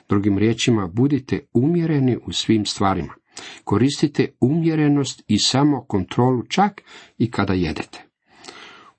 Drugim 0.09 0.39
riječima, 0.39 0.87
budite 0.87 1.41
umjereni 1.53 2.19
u 2.27 2.33
svim 2.33 2.67
stvarima. 2.67 3.15
Koristite 3.65 4.27
umjerenost 4.41 5.23
i 5.27 5.39
samo 5.39 5.85
kontrolu 5.85 6.43
čak 6.43 6.83
i 7.19 7.31
kada 7.31 7.53
jedete. 7.53 8.09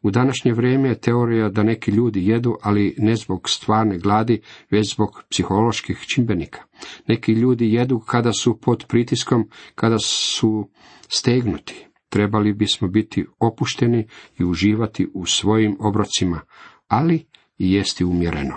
U 0.02 0.12
današnje 0.12 0.54
vrijeme 0.54 0.90
je 0.90 1.00
teorija 1.00 1.50
da 1.50 1.64
neki 1.64 1.92
ljudi 1.92 2.28
jedu, 2.28 2.58
ali 2.62 2.96
ne 2.98 3.16
zbog 3.16 3.50
stvarne 3.50 3.98
gladi, 3.98 4.42
već 4.72 4.94
zbog 4.94 5.24
psiholoških 5.30 6.06
čimbenika. 6.14 6.60
Neki 7.08 7.32
ljudi 7.32 7.74
jedu 7.74 8.00
kada 8.00 8.34
su 8.34 8.60
pod 8.62 8.86
pritiskom, 8.88 9.50
kada 9.76 10.00
su 10.00 10.70
stegnuti. 11.08 11.89
Trebali 12.10 12.54
bismo 12.54 12.88
biti 12.88 13.26
opušteni 13.40 14.08
i 14.40 14.44
uživati 14.44 15.08
u 15.14 15.26
svojim 15.26 15.78
obrocima, 15.80 16.42
ali 16.88 17.26
i 17.58 17.74
jesti 17.74 18.06
umjereno. 18.06 18.56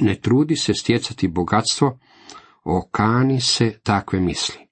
Ne 0.00 0.14
trudi 0.14 0.56
se 0.56 0.74
stjecati 0.74 1.28
bogatstvo, 1.28 1.98
okani 2.64 3.40
se 3.40 3.78
takve 3.82 4.20
misli. 4.20 4.64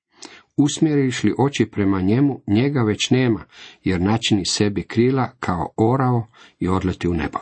Usmjeriš 0.56 1.24
li 1.24 1.34
oči 1.38 1.66
prema 1.66 2.00
njemu, 2.00 2.42
njega 2.46 2.82
već 2.82 3.10
nema, 3.10 3.44
jer 3.84 4.00
načini 4.00 4.46
sebi 4.46 4.82
krila 4.82 5.30
kao 5.40 5.68
orao 5.76 6.26
i 6.58 6.68
odleti 6.68 7.08
u 7.08 7.14
nebo. 7.14 7.38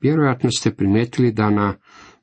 Vjerojatno 0.00 0.50
ste 0.50 0.74
primijetili 0.74 1.32
da 1.32 1.50
na 1.50 1.74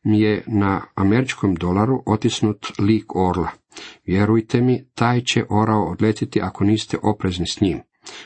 je 0.04 0.44
na 0.48 0.82
američkom 0.96 1.56
dolaru 1.56 2.04
otisnut 2.06 2.66
lik 2.80 3.16
orla. 3.16 3.50
Vjerujte 4.06 4.62
mi, 4.62 4.86
taj 4.96 5.22
će 5.22 5.46
orao 5.50 5.92
odletiti 5.92 6.42
ako 6.42 6.64
niste 6.64 6.98
oprezni 7.04 7.48
s 7.48 7.62
njim. 7.62 7.80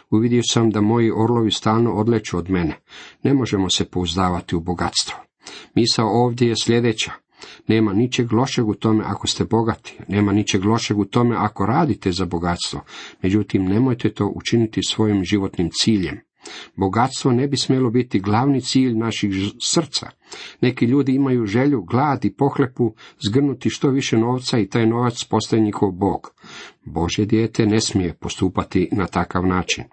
Uvidio 0.10 0.42
sam 0.44 0.70
da 0.70 0.82
moji 0.82 1.12
orlovi 1.12 1.52
stalno 1.52 1.94
odleću 1.94 2.38
od 2.38 2.50
mene. 2.50 2.80
Ne 3.24 3.34
možemo 3.34 3.70
se 3.70 3.86
pouzdavati 3.86 4.56
u 4.56 4.60
bogatstvo. 4.60 5.18
Misao 5.76 6.24
ovdje 6.24 6.48
je 6.48 6.56
sljedeća. 6.64 7.12
Nema 7.68 7.94
ničeg 7.94 8.34
lošeg 8.34 8.68
u 8.68 8.74
tome 8.74 9.04
ako 9.08 9.28
ste 9.28 9.46
bogati, 9.46 9.98
nema 10.08 10.32
ničeg 10.32 10.66
lošeg 10.66 11.00
u 11.00 11.06
tome 11.06 11.36
ako 11.40 11.66
radite 11.66 12.12
za 12.12 12.26
bogatstvo, 12.26 12.82
međutim 13.22 13.66
nemojte 13.66 14.14
to 14.14 14.28
učiniti 14.36 14.80
svojim 14.84 15.24
životnim 15.24 15.70
ciljem. 15.82 16.20
Bogatstvo 16.76 17.32
ne 17.32 17.48
bi 17.48 17.58
smjelo 17.58 17.90
biti 17.90 18.20
glavni 18.20 18.62
cilj 18.62 18.98
naših 18.98 19.32
srca. 19.62 20.10
Neki 20.62 20.86
ljudi 20.86 21.16
imaju 21.16 21.46
želju, 21.46 21.82
glad 21.82 22.26
i 22.26 22.34
pohlepu 22.34 22.94
zgrnuti 23.28 23.70
što 23.70 23.90
više 23.90 24.18
novca 24.18 24.60
i 24.60 24.68
taj 24.70 24.88
novac 24.88 25.24
postaje 25.24 25.62
njihov 25.62 25.92
bog. 25.92 26.32
Bože 26.86 27.26
dijete 27.26 27.66
ne 27.66 27.82
smije 27.82 28.14
postupati 28.14 28.90
na 28.92 29.06
takav 29.06 29.46
način. 29.48 29.84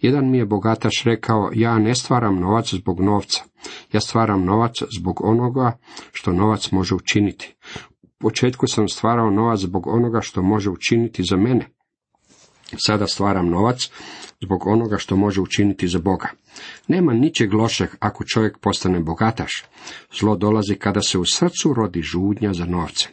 Jedan 0.00 0.30
mi 0.30 0.38
je 0.38 0.46
bogataš 0.46 1.02
rekao, 1.04 1.50
ja 1.54 1.78
ne 1.78 1.94
stvaram 1.94 2.40
novac 2.40 2.74
zbog 2.74 3.00
novca, 3.00 3.44
ja 3.92 4.00
stvaram 4.00 4.44
novac 4.44 4.76
zbog 4.98 5.20
onoga 5.24 5.78
što 6.12 6.32
novac 6.32 6.70
može 6.70 6.94
učiniti. 6.94 7.54
U 8.02 8.08
početku 8.18 8.66
sam 8.66 8.88
stvarao 8.88 9.30
novac 9.30 9.60
zbog 9.60 9.86
onoga 9.86 10.20
što 10.20 10.42
može 10.42 10.70
učiniti 10.70 11.22
za 11.30 11.36
mene. 11.36 11.68
Sada 12.76 13.06
stvaram 13.06 13.48
novac 13.48 13.90
zbog 14.40 14.66
onoga 14.66 14.98
što 14.98 15.16
može 15.16 15.40
učiniti 15.40 15.88
za 15.88 15.98
Boga. 15.98 16.28
Nema 16.88 17.12
ničeg 17.12 17.54
lošeg 17.54 17.88
ako 17.98 18.24
čovjek 18.24 18.58
postane 18.58 19.00
bogataš. 19.00 19.64
Zlo 20.18 20.36
dolazi 20.36 20.74
kada 20.74 21.02
se 21.02 21.18
u 21.18 21.24
srcu 21.24 21.74
rodi 21.74 22.02
žudnja 22.02 22.52
za 22.52 22.64
novce. 22.64 23.08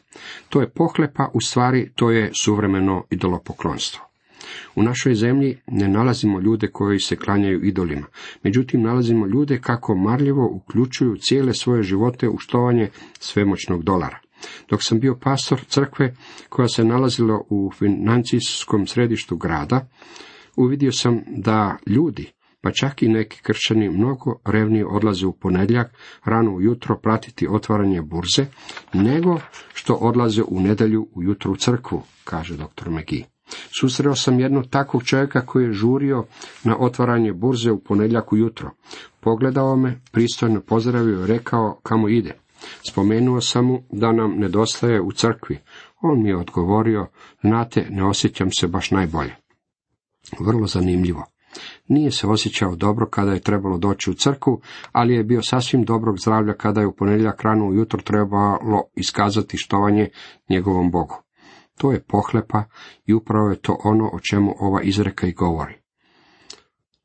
To 0.49 0.61
je 0.61 0.69
pohlepa, 0.69 1.29
u 1.33 1.41
stvari 1.41 1.91
to 1.95 2.11
je 2.11 2.31
suvremeno 2.33 3.03
idolopoklonstvo. 3.09 4.09
U 4.75 4.83
našoj 4.83 5.15
zemlji 5.15 5.57
ne 5.67 5.87
nalazimo 5.87 6.39
ljude 6.39 6.67
koji 6.67 6.99
se 6.99 7.15
klanjaju 7.15 7.63
idolima, 7.63 8.07
međutim 8.43 8.81
nalazimo 8.81 9.27
ljude 9.27 9.59
kako 9.61 9.95
marljivo 9.95 10.49
uključuju 10.51 11.17
cijele 11.17 11.53
svoje 11.53 11.83
živote 11.83 12.29
u 12.29 12.37
štovanje 12.37 12.89
svemoćnog 13.19 13.83
dolara. 13.83 14.19
Dok 14.69 14.83
sam 14.83 14.99
bio 14.99 15.15
pastor 15.21 15.59
crkve 15.67 16.15
koja 16.49 16.67
se 16.67 16.83
nalazila 16.83 17.41
u 17.49 17.71
financijskom 17.77 18.87
središtu 18.87 19.37
grada, 19.37 19.87
uvidio 20.55 20.91
sam 20.91 21.21
da 21.27 21.77
ljudi, 21.85 22.31
pa 22.61 22.71
čak 22.71 23.03
i 23.03 23.07
neki 23.07 23.41
kršćani, 23.41 23.89
mnogo 23.89 24.39
revnije 24.45 24.85
odlaze 24.85 25.27
u 25.27 25.33
ponedjeljak, 25.33 25.93
rano 26.25 26.55
ujutro 26.55 26.97
pratiti 26.97 27.47
otvaranje 27.49 28.01
burze, 28.01 28.45
nego 28.93 29.39
što 29.73 29.93
odlaze 29.93 30.43
u 30.47 30.59
nedjelju 30.59 31.07
ujutro 31.15 31.51
u 31.51 31.55
crkvu, 31.55 32.01
kaže 32.23 32.57
dr. 32.57 32.89
McGee. 32.89 33.23
Susreo 33.79 34.15
sam 34.15 34.39
jednog 34.39 34.67
takvog 34.69 35.03
čovjeka 35.03 35.45
koji 35.45 35.65
je 35.65 35.73
žurio 35.73 36.25
na 36.63 36.77
otvaranje 36.79 37.33
burze 37.33 37.71
u 37.71 37.79
ponedjeljak 37.79 38.33
ujutro. 38.33 38.71
Pogledao 39.19 39.75
me, 39.75 40.01
pristojno 40.11 40.61
pozdravio 40.61 41.23
i 41.23 41.27
rekao 41.27 41.79
kamo 41.83 42.09
ide. 42.09 42.39
Spomenuo 42.89 43.41
sam 43.41 43.65
mu 43.65 43.83
da 43.91 44.11
nam 44.11 44.35
nedostaje 44.37 45.01
u 45.01 45.11
crkvi. 45.11 45.59
On 46.01 46.23
mi 46.23 46.29
je 46.29 46.37
odgovorio, 46.37 47.07
znate, 47.41 47.87
ne 47.89 48.03
osjećam 48.03 48.51
se 48.51 48.67
baš 48.67 48.91
najbolje. 48.91 49.35
Vrlo 50.39 50.67
zanimljivo. 50.67 51.25
Nije 51.87 52.11
se 52.11 52.27
osjećao 52.27 52.75
dobro 52.75 53.05
kada 53.05 53.33
je 53.33 53.41
trebalo 53.41 53.77
doći 53.77 54.11
u 54.11 54.13
crkvu, 54.13 54.61
ali 54.91 55.13
je 55.13 55.23
bio 55.23 55.41
sasvim 55.41 55.83
dobrog 55.83 56.19
zdravlja 56.19 56.53
kada 56.53 56.81
je 56.81 56.87
u 56.87 56.95
ponedjeljak 56.95 57.41
rano 57.41 57.67
ujutro 57.67 58.01
trebalo 58.01 58.83
iskazati 58.95 59.57
štovanje 59.57 60.09
njegovom 60.49 60.91
Bogu. 60.91 61.15
To 61.77 61.91
je 61.91 62.03
pohlepa 62.03 62.63
i 63.05 63.13
upravo 63.13 63.49
je 63.49 63.61
to 63.61 63.79
ono 63.83 64.09
o 64.13 64.19
čemu 64.19 64.55
ova 64.59 64.81
izreka 64.81 65.27
i 65.27 65.33
govori. 65.33 65.88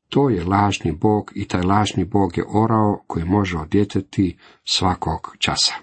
To 0.09 0.29
je 0.29 0.45
lažni 0.45 0.91
bog 0.91 1.31
i 1.35 1.47
taj 1.47 1.61
lažni 1.61 2.05
bog 2.05 2.37
je 2.37 2.43
orao 2.47 3.03
koji 3.07 3.25
može 3.25 3.57
odjeteti 3.57 4.37
svakog 4.63 5.35
časa. 5.39 5.73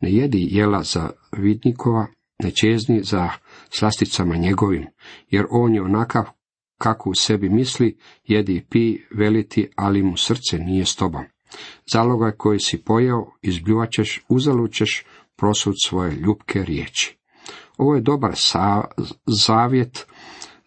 Ne 0.00 0.12
jedi 0.12 0.48
jela 0.50 0.82
za 0.82 1.10
vidnikova, 1.32 2.06
ne 2.42 2.50
čezni 2.50 3.02
za 3.02 3.30
slasticama 3.70 4.36
njegovim, 4.36 4.86
jer 5.30 5.46
on 5.50 5.74
je 5.74 5.82
onakav 5.82 6.24
kako 6.78 7.10
u 7.10 7.14
sebi 7.14 7.48
misli, 7.48 7.98
jedi 8.24 8.56
i 8.56 8.64
pi, 8.64 8.98
veliti, 9.14 9.68
ali 9.76 10.02
mu 10.02 10.16
srce 10.16 10.58
nije 10.58 10.84
s 10.84 10.96
tobom. 10.96 11.24
Zalogaj 11.92 12.32
koji 12.32 12.58
si 12.58 12.84
pojeo, 12.84 13.26
izbljuvaćeš, 13.42 14.24
uzalućeš 14.28 15.04
prosud 15.36 15.74
svoje 15.84 16.14
ljubke 16.14 16.62
riječi. 16.62 17.18
Ovo 17.78 17.94
je 17.94 18.00
dobar 18.00 18.32
zavjet 19.26 20.06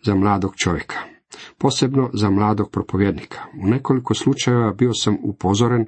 za 0.06 0.16
mladog 0.16 0.56
čovjeka, 0.56 1.00
posebno 1.58 2.10
za 2.14 2.30
mladog 2.30 2.72
propovjednika. 2.72 3.40
U 3.64 3.68
nekoliko 3.68 4.14
slučajeva 4.14 4.74
bio 4.74 4.94
sam 4.94 5.18
upozoren 5.24 5.86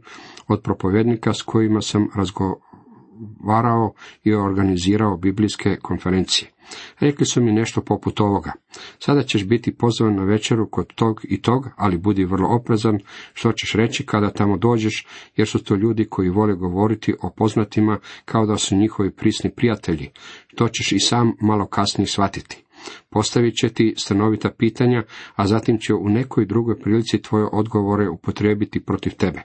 od 0.47 0.61
propovjednika 0.61 1.33
s 1.33 1.41
kojima 1.41 1.81
sam 1.81 2.07
razgovarao 2.15 3.93
i 4.23 4.33
organizirao 4.33 5.17
biblijske 5.17 5.75
konferencije. 5.81 6.51
Rekli 6.99 7.25
su 7.25 7.41
mi 7.41 7.51
nešto 7.51 7.81
poput 7.81 8.19
ovoga. 8.19 8.51
Sada 8.99 9.23
ćeš 9.23 9.45
biti 9.45 9.75
pozvan 9.75 10.15
na 10.15 10.23
večeru 10.23 10.69
kod 10.69 10.93
tog 10.95 11.21
i 11.23 11.41
tog, 11.41 11.69
ali 11.75 11.97
budi 11.97 12.25
vrlo 12.25 12.47
oprezan 12.49 12.99
što 13.33 13.51
ćeš 13.51 13.73
reći 13.73 14.05
kada 14.05 14.29
tamo 14.29 14.57
dođeš, 14.57 15.07
jer 15.35 15.47
su 15.47 15.63
to 15.63 15.75
ljudi 15.75 16.05
koji 16.05 16.29
vole 16.29 16.53
govoriti 16.55 17.15
o 17.21 17.29
poznatima 17.29 17.99
kao 18.25 18.45
da 18.45 18.57
su 18.57 18.75
njihovi 18.75 19.11
prisni 19.11 19.51
prijatelji. 19.51 20.09
To 20.55 20.67
ćeš 20.67 20.91
i 20.91 20.99
sam 20.99 21.33
malo 21.41 21.65
kasnije 21.65 22.07
shvatiti. 22.07 22.63
Postavit 23.09 23.55
će 23.55 23.69
ti 23.69 23.93
stanovita 23.97 24.51
pitanja, 24.51 25.03
a 25.35 25.47
zatim 25.47 25.79
će 25.79 25.93
u 25.93 26.09
nekoj 26.09 26.45
drugoj 26.45 26.79
prilici 26.79 27.21
tvoje 27.21 27.45
odgovore 27.51 28.09
upotrijebiti 28.09 28.79
protiv 28.79 29.13
tebe. 29.15 29.41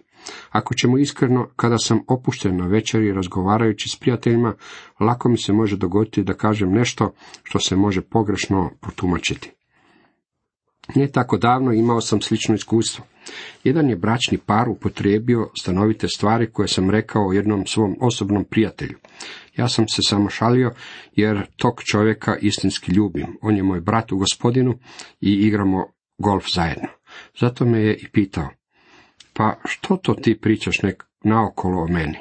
Ako 0.50 0.74
ćemo 0.74 0.98
iskreno, 0.98 1.48
kada 1.56 1.78
sam 1.78 2.00
opušten 2.08 2.56
na 2.56 2.66
večeri 2.66 3.12
razgovarajući 3.12 3.88
s 3.88 3.96
prijateljima, 3.96 4.54
lako 5.00 5.28
mi 5.28 5.38
se 5.38 5.52
može 5.52 5.76
dogoditi 5.76 6.22
da 6.22 6.34
kažem 6.34 6.72
nešto 6.72 7.12
što 7.42 7.58
se 7.58 7.76
može 7.76 8.00
pogrešno 8.00 8.70
protumačiti. 8.80 9.55
Ne 10.94 11.08
tako 11.08 11.36
davno 11.36 11.72
imao 11.72 12.00
sam 12.00 12.20
slično 12.20 12.54
iskustvo. 12.54 13.04
Jedan 13.64 13.90
je 13.90 13.96
bračni 13.96 14.38
par 14.38 14.68
upotrijebio 14.68 15.50
stanovite 15.60 16.08
stvari 16.08 16.52
koje 16.52 16.68
sam 16.68 16.90
rekao 16.90 17.32
jednom 17.32 17.66
svom 17.66 17.96
osobnom 18.00 18.44
prijatelju. 18.44 18.98
Ja 19.56 19.68
sam 19.68 19.88
se 19.88 20.02
samo 20.02 20.30
šalio 20.30 20.72
jer 21.12 21.46
tog 21.56 21.82
čovjeka 21.90 22.36
istinski 22.36 22.92
ljubim. 22.92 23.26
On 23.42 23.56
je 23.56 23.62
moj 23.62 23.80
brat 23.80 24.12
u 24.12 24.18
gospodinu 24.18 24.78
i 25.20 25.32
igramo 25.32 25.86
golf 26.18 26.44
zajedno. 26.54 26.88
Zato 27.40 27.64
me 27.64 27.80
je 27.80 27.96
i 27.96 28.08
pitao, 28.12 28.48
pa 29.32 29.60
što 29.64 29.96
to 29.96 30.14
ti 30.14 30.40
pričaš 30.40 30.82
nek 30.82 31.04
naokolo 31.24 31.82
o 31.82 31.88
meni? 31.88 32.18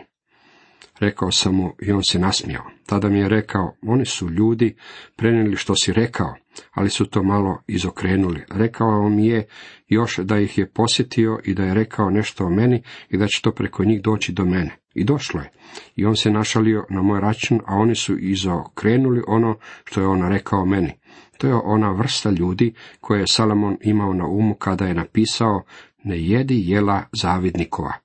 Rekao 1.00 1.32
sam 1.32 1.56
mu 1.56 1.76
i 1.82 1.92
on 1.92 2.04
se 2.04 2.20
nasmijao. 2.20 2.64
Tada 2.86 3.10
mi 3.10 3.20
je 3.20 3.30
rekao, 3.30 3.76
oni 3.82 4.06
su 4.06 4.30
ljudi 4.30 4.76
prenijeli 5.16 5.56
što 5.56 5.76
si 5.76 5.94
rekao, 5.94 6.36
ali 6.72 6.90
su 6.90 7.06
to 7.06 7.24
malo 7.24 7.62
izokrenuli. 7.68 8.42
Rekao 8.50 9.10
mi 9.10 9.28
je 9.28 9.48
još 9.88 10.18
da 10.18 10.40
ih 10.40 10.58
je 10.58 10.70
posjetio 10.70 11.40
i 11.44 11.54
da 11.54 11.64
je 11.64 11.74
rekao 11.74 12.10
nešto 12.10 12.46
o 12.46 12.50
meni 12.50 12.84
i 13.10 13.18
da 13.18 13.28
će 13.28 13.42
to 13.42 13.52
preko 13.52 13.84
njih 13.84 14.02
doći 14.02 14.32
do 14.32 14.46
mene. 14.46 14.76
I 14.94 15.04
došlo 15.04 15.42
je. 15.42 15.52
I 15.96 16.06
on 16.06 16.16
se 16.16 16.32
našalio 16.32 16.86
na 16.90 17.02
moj 17.02 17.20
račun, 17.20 17.62
a 17.66 17.76
oni 17.76 17.96
su 17.96 18.18
izokrenuli 18.18 19.24
ono 19.28 19.58
što 19.86 20.02
je 20.02 20.08
on 20.08 20.30
rekao 20.30 20.66
meni. 20.66 20.94
To 21.38 21.48
je 21.48 21.54
ona 21.54 21.92
vrsta 21.92 22.30
ljudi 22.30 22.74
koje 23.00 23.20
je 23.20 23.28
Salomon 23.28 23.78
imao 23.82 24.14
na 24.14 24.28
umu 24.28 24.56
kada 24.56 24.86
je 24.86 24.94
napisao 24.94 25.64
ne 26.04 26.22
jedi 26.22 26.62
jela 26.66 27.04
zavidnikova. 27.12 28.05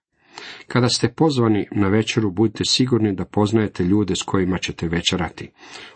Kada 0.66 0.88
ste 0.88 1.09
pozvani 1.09 1.66
na 1.72 1.88
večeru, 1.88 2.31
budite 2.31 2.64
sigurni 2.64 3.14
da 3.14 3.24
poznajete 3.24 3.85
ljude 3.85 4.16
s 4.16 4.22
kojima 4.22 4.59
ćete 4.59 4.88
večerati. 4.88 5.50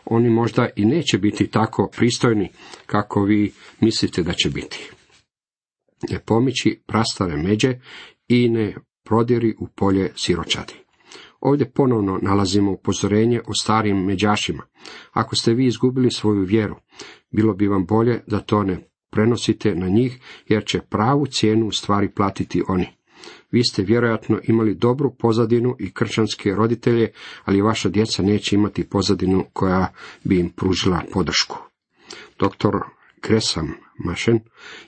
Oni 0.05 0.31
možda 0.31 0.69
i 0.77 0.85
neće 0.85 1.19
biti 1.19 1.47
tako 1.47 1.91
pristojni 1.97 2.49
kako 2.87 3.23
vi 3.23 3.53
mislite 3.81 4.23
da 4.23 4.33
će 4.33 4.51
biti. 4.51 4.91
Ne 6.11 6.19
pomiči 6.27 6.83
prastare 6.87 7.37
međe 7.37 7.79
i 8.29 8.49
ne 8.49 8.75
prodiri 9.05 9.55
u 9.59 9.69
polje 9.69 10.13
siročadi. 10.17 10.75
Ovdje 11.41 11.71
ponovno 11.71 12.19
nalazimo 12.23 12.73
upozorenje 12.73 13.41
o 13.47 13.55
starim 13.55 14.05
međašima. 14.05 14.63
Ako 15.13 15.37
ste 15.37 15.55
vi 15.55 15.67
izgubili 15.67 16.11
svoju 16.11 16.45
vjeru, 16.45 16.77
bilo 17.31 17.55
bi 17.55 17.67
vam 17.67 17.87
bolje 17.87 18.21
da 18.27 18.41
to 18.41 18.63
ne 18.63 18.79
prenosite 19.11 19.75
na 19.75 19.89
njih, 19.89 20.21
jer 20.49 20.65
će 20.67 20.81
pravu 20.81 21.27
cijenu 21.27 21.71
stvari 21.71 22.09
platiti 22.09 22.63
oni. 22.69 22.87
Vi 23.55 23.65
ste 23.65 23.83
vjerojatno 23.83 24.41
imali 24.45 24.75
dobru 24.75 25.15
pozadinu 25.19 25.77
i 25.79 25.93
kršćanske 25.93 26.55
roditelje, 26.55 27.13
ali 27.45 27.63
vaša 27.63 27.89
djeca 27.89 28.23
neće 28.23 28.57
imati 28.57 28.89
pozadinu 28.89 29.45
koja 29.53 29.93
bi 30.25 30.39
im 30.39 30.51
pružila 30.51 31.03
podršku. 31.13 31.59
Doktor 32.39 32.73
Kresam 33.21 33.75
Mašen 33.99 34.41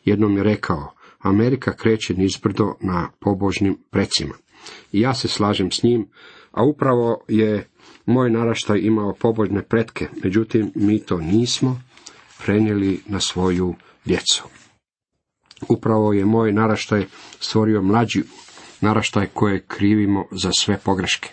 jednom 0.04 0.36
je 0.36 0.42
rekao, 0.42 0.94
Amerika 1.18 1.76
kreće 1.76 2.14
nizbrdo 2.14 2.74
na 2.80 3.10
pobožnim 3.20 3.78
precima. 3.90 4.34
I 4.92 5.00
ja 5.00 5.14
se 5.14 5.28
slažem 5.28 5.70
s 5.70 5.82
njim, 5.82 6.08
a 6.50 6.64
upravo 6.64 7.24
je 7.28 7.68
moj 8.06 8.30
naraštaj 8.30 8.78
imao 8.78 9.14
pobožne 9.14 9.62
pretke, 9.62 10.08
međutim 10.24 10.72
mi 10.74 10.98
to 10.98 11.18
nismo 11.18 11.80
prenijeli 12.44 13.00
na 13.06 13.20
svoju 13.20 13.74
djecu. 14.04 14.44
Upravo 15.68 16.12
je 16.12 16.24
moj 16.24 16.52
naraštaj 16.52 17.04
stvorio 17.40 17.82
mlađi 17.82 18.22
naraštaj 18.86 19.26
koje 19.26 19.64
krivimo 19.66 20.24
za 20.30 20.50
sve 20.52 20.78
pogreške. 20.84 21.30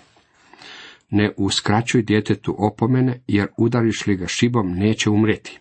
Ne 1.10 1.34
uskraćuj 1.38 2.02
djetetu 2.02 2.56
opomene, 2.58 3.24
jer 3.28 3.48
udariš 3.58 4.08
li 4.08 4.16
ga 4.16 4.28
šibom 4.28 4.74
neće 4.74 5.10
umrijeti. 5.10 5.60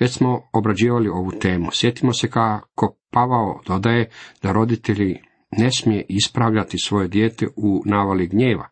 Već 0.00 0.12
smo 0.12 0.42
obrađivali 0.52 1.08
ovu 1.08 1.32
temu. 1.32 1.68
Sjetimo 1.72 2.12
se 2.12 2.30
kako 2.30 2.94
Pavao 3.10 3.60
dodaje 3.66 4.10
da 4.42 4.52
roditelji 4.52 5.16
ne 5.50 5.70
smije 5.72 6.06
ispravljati 6.08 6.78
svoje 6.78 7.08
dijete 7.08 7.46
u 7.56 7.82
navali 7.84 8.26
gnjeva. 8.26 8.68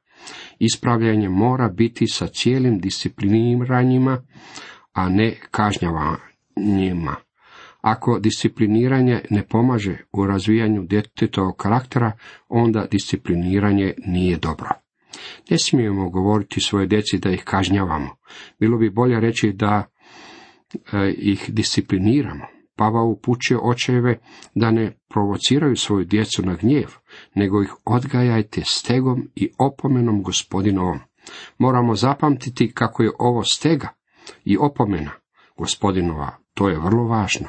Ispravljanje 0.58 1.28
mora 1.28 1.68
biti 1.68 2.06
sa 2.06 2.26
cijelim 2.26 2.78
discipliniranjima, 2.78 4.22
a 4.92 5.08
ne 5.08 5.36
kažnjavanjima. 5.50 7.25
Ako 7.86 8.18
discipliniranje 8.18 9.20
ne 9.30 9.42
pomaže 9.48 9.96
u 10.12 10.26
razvijanju 10.26 10.86
djetetovog 10.86 11.56
karaktera, 11.56 12.12
onda 12.48 12.86
discipliniranje 12.90 13.94
nije 14.06 14.36
dobro. 14.36 14.68
Ne 15.50 15.58
smijemo 15.58 16.10
govoriti 16.10 16.60
svoje 16.60 16.86
djeci 16.86 17.18
da 17.18 17.30
ih 17.30 17.42
kažnjavamo. 17.44 18.16
Bilo 18.60 18.78
bi 18.78 18.90
bolje 18.90 19.20
reći 19.20 19.52
da 19.52 19.84
e, 20.74 21.14
ih 21.18 21.44
discipliniramo. 21.48 22.44
Pavao 22.76 23.06
upućuje 23.06 23.58
očeve 23.62 24.18
da 24.54 24.70
ne 24.70 24.98
provociraju 25.08 25.76
svoju 25.76 26.04
djecu 26.04 26.42
na 26.46 26.56
gnjev, 26.56 26.88
nego 27.34 27.62
ih 27.62 27.74
odgajajte 27.84 28.62
stegom 28.64 29.28
i 29.34 29.50
opomenom 29.58 30.22
gospodinovom. 30.22 30.98
Moramo 31.58 31.94
zapamtiti 31.94 32.72
kako 32.74 33.02
je 33.02 33.10
ovo 33.18 33.42
stega 33.44 33.88
i 34.44 34.56
opomena 34.60 35.10
gospodinova. 35.56 36.36
To 36.54 36.68
je 36.68 36.78
vrlo 36.78 37.04
važno. 37.04 37.46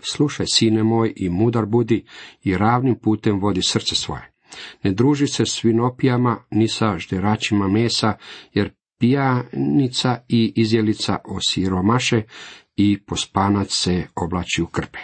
Slušaj, 0.00 0.46
sine 0.48 0.82
moj, 0.82 1.12
i 1.16 1.28
mudar 1.28 1.66
budi, 1.66 2.04
i 2.42 2.56
ravnim 2.56 2.98
putem 2.98 3.40
vodi 3.40 3.62
srce 3.62 3.94
svoje. 3.94 4.32
Ne 4.82 4.92
druži 4.92 5.26
se 5.26 5.46
s 5.46 5.64
vinopijama, 5.64 6.44
ni 6.50 6.68
sa 6.68 6.98
žderačima 6.98 7.68
mesa, 7.68 8.12
jer 8.52 8.72
pijanica 8.98 10.18
i 10.28 10.52
izjelica 10.56 11.18
osiromaše 11.24 12.22
i 12.76 13.04
pospanac 13.06 13.68
se 13.70 14.06
oblači 14.14 14.62
u 14.62 14.66
krpe. 14.66 14.98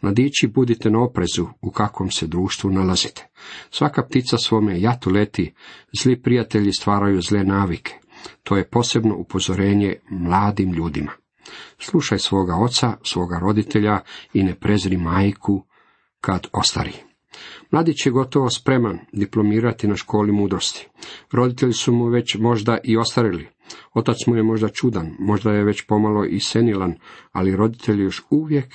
Mladići, 0.00 0.46
budite 0.46 0.90
na 0.90 1.02
oprezu 1.02 1.46
u 1.60 1.70
kakvom 1.70 2.10
se 2.10 2.26
društvu 2.26 2.70
nalazite. 2.70 3.26
Svaka 3.70 4.02
ptica 4.02 4.38
svome 4.38 4.80
jatu 4.80 5.10
leti, 5.10 5.54
zli 6.02 6.22
prijatelji 6.22 6.72
stvaraju 6.72 7.20
zle 7.20 7.44
navike. 7.44 7.94
To 8.42 8.56
je 8.56 8.68
posebno 8.68 9.16
upozorenje 9.16 9.96
mladim 10.10 10.72
ljudima. 10.72 11.12
Slušaj 11.78 12.18
svoga 12.18 12.56
oca, 12.56 12.96
svoga 13.02 13.38
roditelja 13.38 14.00
i 14.32 14.42
ne 14.42 14.54
prezri 14.54 14.96
majku 14.96 15.64
kad 16.20 16.46
ostari. 16.52 16.92
Mladić 17.70 18.06
je 18.06 18.12
gotovo 18.12 18.50
spreman 18.50 18.98
diplomirati 19.12 19.88
na 19.88 19.96
školi 19.96 20.32
mudrosti. 20.32 20.88
Roditelji 21.32 21.72
su 21.72 21.92
mu 21.92 22.06
već 22.06 22.34
možda 22.34 22.78
i 22.84 22.96
ostarili. 22.96 23.48
Otac 23.94 24.16
mu 24.26 24.36
je 24.36 24.42
možda 24.42 24.68
čudan, 24.68 25.16
možda 25.18 25.52
je 25.52 25.64
već 25.64 25.86
pomalo 25.86 26.24
i 26.24 26.40
senilan, 26.40 26.94
ali 27.32 27.56
roditelji 27.56 28.02
još 28.02 28.22
uvijek 28.30 28.74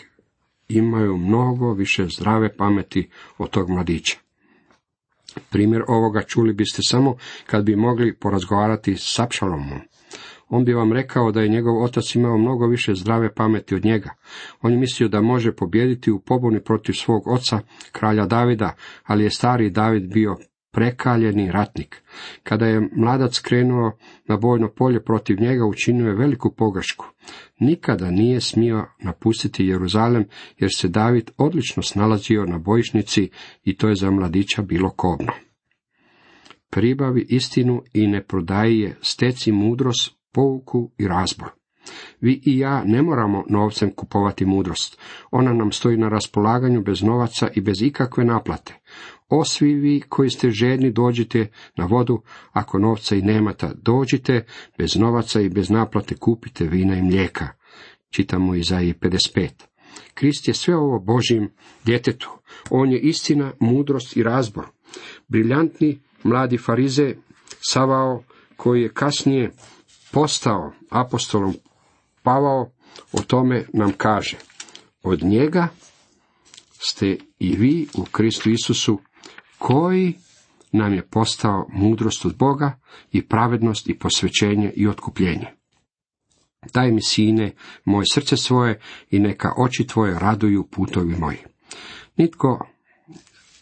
imaju 0.68 1.18
mnogo 1.18 1.74
više 1.74 2.06
zdrave 2.06 2.56
pameti 2.56 3.10
od 3.38 3.50
tog 3.50 3.70
mladića. 3.70 4.18
Primjer 5.50 5.84
ovoga 5.88 6.22
čuli 6.22 6.54
biste 6.54 6.82
samo 6.84 7.16
kad 7.46 7.64
bi 7.64 7.76
mogli 7.76 8.16
porazgovarati 8.16 8.96
s 8.98 9.20
Apšalomom. 9.20 9.80
On 10.52 10.66
bi 10.66 10.74
vam 10.74 10.94
rekao 10.94 11.32
da 11.32 11.42
je 11.42 11.50
njegov 11.50 11.84
otac 11.84 12.16
imao 12.16 12.38
mnogo 12.38 12.68
više 12.68 12.94
zdrave 12.94 13.34
pameti 13.34 13.76
od 13.76 13.86
njega. 13.86 14.10
On 14.62 14.72
je 14.72 14.78
mislio 14.78 15.10
da 15.10 15.22
može 15.22 15.56
pobijediti 15.56 16.12
u 16.12 16.20
pobuni 16.20 16.64
protiv 16.64 16.94
svog 16.94 17.28
oca, 17.28 17.60
kralja 17.92 18.26
Davida, 18.26 18.76
ali 19.04 19.24
je 19.24 19.30
stari 19.30 19.70
David 19.70 20.14
bio 20.14 20.38
prekaljeni 20.72 21.52
ratnik. 21.52 22.04
Kada 22.44 22.66
je 22.66 22.90
mladac 22.96 23.40
krenuo 23.40 23.98
na 24.28 24.38
bojno 24.38 24.70
polje 24.70 25.04
protiv 25.04 25.42
njega, 25.42 25.66
učinio 25.66 26.08
je 26.08 26.16
veliku 26.16 26.56
pogrešku. 26.56 27.06
Nikada 27.60 28.12
nije 28.12 28.42
smio 28.42 28.86
napustiti 29.00 29.66
Jeruzalem, 29.66 30.26
jer 30.58 30.70
se 30.76 30.88
David 30.88 31.32
odlično 31.38 31.84
snalazio 31.84 32.46
na 32.46 32.58
bojišnici 32.58 33.30
i 33.64 33.76
to 33.76 33.90
je 33.90 33.96
za 33.96 34.12
mladića 34.12 34.62
bilo 34.62 34.90
kobno. 34.90 35.32
Pribavi 36.70 37.26
istinu 37.30 37.84
i 37.94 38.08
ne 38.08 38.24
prodaji 38.24 38.80
je, 38.80 38.98
steci 39.02 39.52
mudrost, 39.52 40.21
pouku 40.32 40.92
i 40.98 41.08
razbor. 41.08 41.50
Vi 42.22 42.42
i 42.46 42.58
ja 42.58 42.84
ne 42.84 43.02
moramo 43.02 43.44
novcem 43.50 43.92
kupovati 43.92 44.46
mudrost. 44.46 45.00
Ona 45.32 45.54
nam 45.54 45.72
stoji 45.72 45.98
na 45.98 46.10
raspolaganju 46.10 46.82
bez 46.82 47.02
novaca 47.02 47.50
i 47.56 47.62
bez 47.62 47.82
ikakve 47.82 48.26
naplate. 48.26 48.80
O 49.30 49.46
svi 49.46 49.74
vi 49.74 50.02
koji 50.10 50.30
ste 50.30 50.50
žedni 50.50 50.92
dođite 50.92 51.48
na 51.78 51.86
vodu, 51.86 52.22
ako 52.52 52.80
novca 52.80 53.16
i 53.16 53.22
nemate, 53.22 53.70
dođite 53.76 54.46
bez 54.78 54.96
novaca 54.96 55.42
i 55.42 55.50
bez 55.50 55.70
naplate 55.70 56.16
kupite 56.16 56.66
vina 56.66 56.96
i 56.96 57.02
mlijeka. 57.02 57.48
Čitamo 58.10 58.56
Izaiji 58.56 58.94
55. 58.94 59.50
Krist 60.14 60.48
je 60.48 60.54
sve 60.54 60.76
ovo 60.76 61.00
Božim 61.00 61.50
djetetu. 61.86 62.30
On 62.70 62.92
je 62.92 63.00
istina, 63.00 63.52
mudrost 63.60 64.18
i 64.18 64.24
razbor. 64.24 64.66
Briljantni 65.28 66.00
mladi 66.24 66.58
farize 66.58 67.16
Savao, 67.60 68.24
koji 68.58 68.82
je 68.82 68.94
kasnije 68.94 69.52
postao 70.12 70.72
apostolom 70.90 71.54
Pavao, 72.24 72.72
o 73.12 73.22
tome 73.22 73.66
nam 73.74 73.92
kaže. 73.98 74.38
Od 75.04 75.24
njega 75.24 75.68
ste 76.80 77.18
i 77.40 77.56
vi 77.56 77.88
u 77.98 78.06
Kristu 78.06 78.50
Isusu 78.50 79.00
koji 79.58 80.14
nam 80.72 80.94
je 80.94 81.08
postao 81.08 81.68
mudrost 81.74 82.26
od 82.26 82.38
Boga 82.38 82.80
i 83.12 83.28
pravednost 83.28 83.90
i 83.90 84.00
posvećenje 84.00 84.74
i 84.76 84.88
otkupljenje. 84.88 85.48
Daj 86.74 86.92
mi, 86.92 87.02
sine, 87.02 87.54
moje 87.86 88.06
srce 88.14 88.38
svoje 88.38 88.80
i 89.10 89.20
neka 89.20 89.54
oči 89.58 89.88
tvoje 89.88 90.20
raduju 90.20 90.68
putovi 90.72 91.16
moji. 91.16 91.38
Nitko 92.18 92.68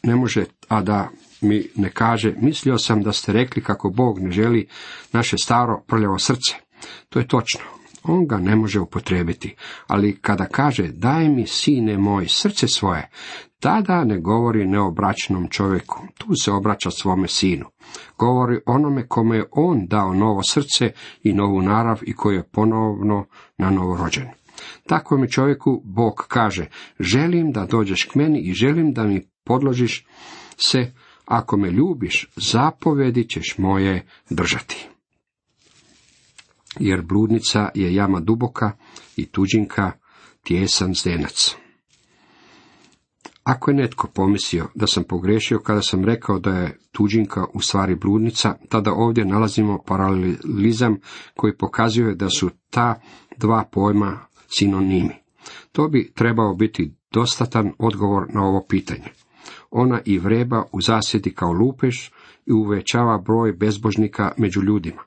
ne 0.04 0.16
može, 0.16 0.46
a 0.68 0.82
da 0.82 1.10
mi 1.42 1.68
ne 1.76 1.90
kaže, 1.90 2.34
mislio 2.38 2.78
sam 2.78 3.02
da 3.02 3.12
ste 3.12 3.34
rekli 3.34 3.64
kako 3.64 3.90
Bog 3.90 4.20
ne 4.20 4.32
želi 4.32 4.68
naše 5.14 5.38
staro 5.38 5.84
prljavo 5.88 6.20
srce. 6.20 6.56
To 7.10 7.20
je 7.20 7.28
točno 7.28 7.62
on 8.04 8.28
ga 8.28 8.38
ne 8.38 8.56
može 8.56 8.80
upotrebiti, 8.80 9.56
ali 9.88 10.18
kada 10.22 10.46
kaže 10.46 10.88
daj 10.88 11.30
mi 11.30 11.48
sine 11.48 11.98
moj 11.98 12.26
srce 12.28 12.68
svoje, 12.68 13.10
tada 13.60 14.04
ne 14.04 14.20
govori 14.20 14.68
neobraćenom 14.68 15.48
čovjeku, 15.50 16.02
tu 16.18 16.28
se 16.44 16.52
obraća 16.52 16.92
svome 16.92 17.28
sinu. 17.28 17.66
Govori 18.18 18.60
onome 18.66 19.08
kome 19.08 19.38
je 19.38 19.46
on 19.52 19.88
dao 19.88 20.14
novo 20.14 20.42
srce 20.44 20.92
i 21.24 21.34
novu 21.34 21.62
narav 21.62 22.00
i 22.02 22.16
koji 22.16 22.36
je 22.36 22.50
ponovno 22.52 23.26
na 23.58 23.70
novo 23.70 23.98
rođen. 23.98 24.28
Takvom 24.88 25.28
čovjeku 25.28 25.82
Bog 25.84 26.26
kaže, 26.28 26.66
želim 27.00 27.52
da 27.52 27.66
dođeš 27.66 28.04
k 28.04 28.16
meni 28.16 28.42
i 28.42 28.54
želim 28.54 28.94
da 28.94 29.04
mi 29.04 29.22
podložiš 29.44 30.06
se, 30.58 30.94
ako 31.30 31.58
me 31.58 31.72
ljubiš, 31.72 32.30
zapovedi 32.36 33.24
ćeš 33.24 33.56
moje 33.58 34.08
držati 34.30 34.88
jer 36.80 37.02
bludnica 37.02 37.70
je 37.76 37.94
jama 37.96 38.20
duboka 38.20 38.72
i 39.16 39.26
tuđinka 39.26 39.92
tjesan 40.44 40.94
zdenac. 40.94 41.56
Ako 43.44 43.72
je 43.72 43.76
netko 43.78 44.08
pomislio 44.08 44.68
da 44.76 44.88
sam 44.88 45.04
pogrešio 45.04 45.60
kada 45.60 45.82
sam 45.82 46.06
rekao 46.06 46.40
da 46.40 46.52
je 46.52 46.80
tuđinka 46.92 47.46
u 47.54 47.62
stvari 47.62 47.96
bludnica, 47.96 48.56
tada 48.70 48.94
ovdje 48.94 49.26
nalazimo 49.26 49.80
paralelizam 49.88 50.98
koji 51.36 51.58
pokazuje 51.58 52.16
da 52.16 52.30
su 52.30 52.50
ta 52.70 53.02
dva 53.38 53.70
pojma 53.72 54.20
sinonimi. 54.48 55.16
To 55.72 55.88
bi 55.88 56.12
trebao 56.16 56.56
biti 56.56 56.94
dostatan 57.12 57.72
odgovor 57.80 58.28
na 58.34 58.44
ovo 58.44 58.66
pitanje. 58.70 59.10
Ona 59.72 60.02
i 60.06 60.20
vreba 60.20 60.64
u 60.72 60.82
zasjedi 60.82 61.32
kao 61.32 61.54
lupež 61.54 61.96
i 62.46 62.52
uvećava 62.52 63.18
broj 63.18 63.54
bezbožnika 63.54 64.32
među 64.38 64.62
ljudima. 64.62 65.02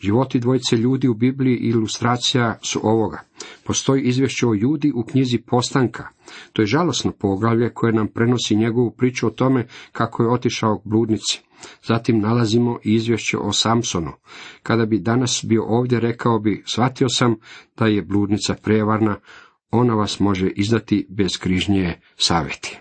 Životi 0.00 0.40
dvojice 0.40 0.76
ljudi 0.76 1.08
u 1.08 1.14
Bibliji 1.14 1.56
i 1.56 1.68
ilustracija 1.68 2.58
su 2.62 2.80
ovoga. 2.82 3.20
Postoji 3.64 4.02
izvješće 4.02 4.46
o 4.46 4.54
ljudi 4.54 4.92
u 4.94 5.02
knjizi 5.02 5.38
Postanka. 5.38 6.08
To 6.52 6.62
je 6.62 6.66
žalosno 6.66 7.12
poglavlje 7.12 7.70
koje 7.74 7.92
nam 7.92 8.08
prenosi 8.08 8.56
njegovu 8.56 8.90
priču 8.90 9.26
o 9.26 9.30
tome 9.30 9.66
kako 9.92 10.22
je 10.22 10.30
otišao 10.30 10.78
k 10.78 10.82
bludnici. 10.84 11.40
Zatim 11.84 12.20
nalazimo 12.20 12.78
i 12.84 12.94
izvješće 12.94 13.38
o 13.38 13.52
Samsonu. 13.52 14.10
Kada 14.62 14.86
bi 14.86 14.98
danas 14.98 15.44
bio 15.48 15.64
ovdje, 15.64 16.00
rekao 16.00 16.38
bi, 16.38 16.62
shvatio 16.66 17.08
sam 17.08 17.36
da 17.76 17.86
je 17.86 18.02
bludnica 18.02 18.54
prevarna, 18.54 19.16
ona 19.70 19.94
vas 19.94 20.20
može 20.20 20.48
izdati 20.48 21.06
bez 21.08 21.30
križnje 21.40 22.00
savjeti. 22.16 22.78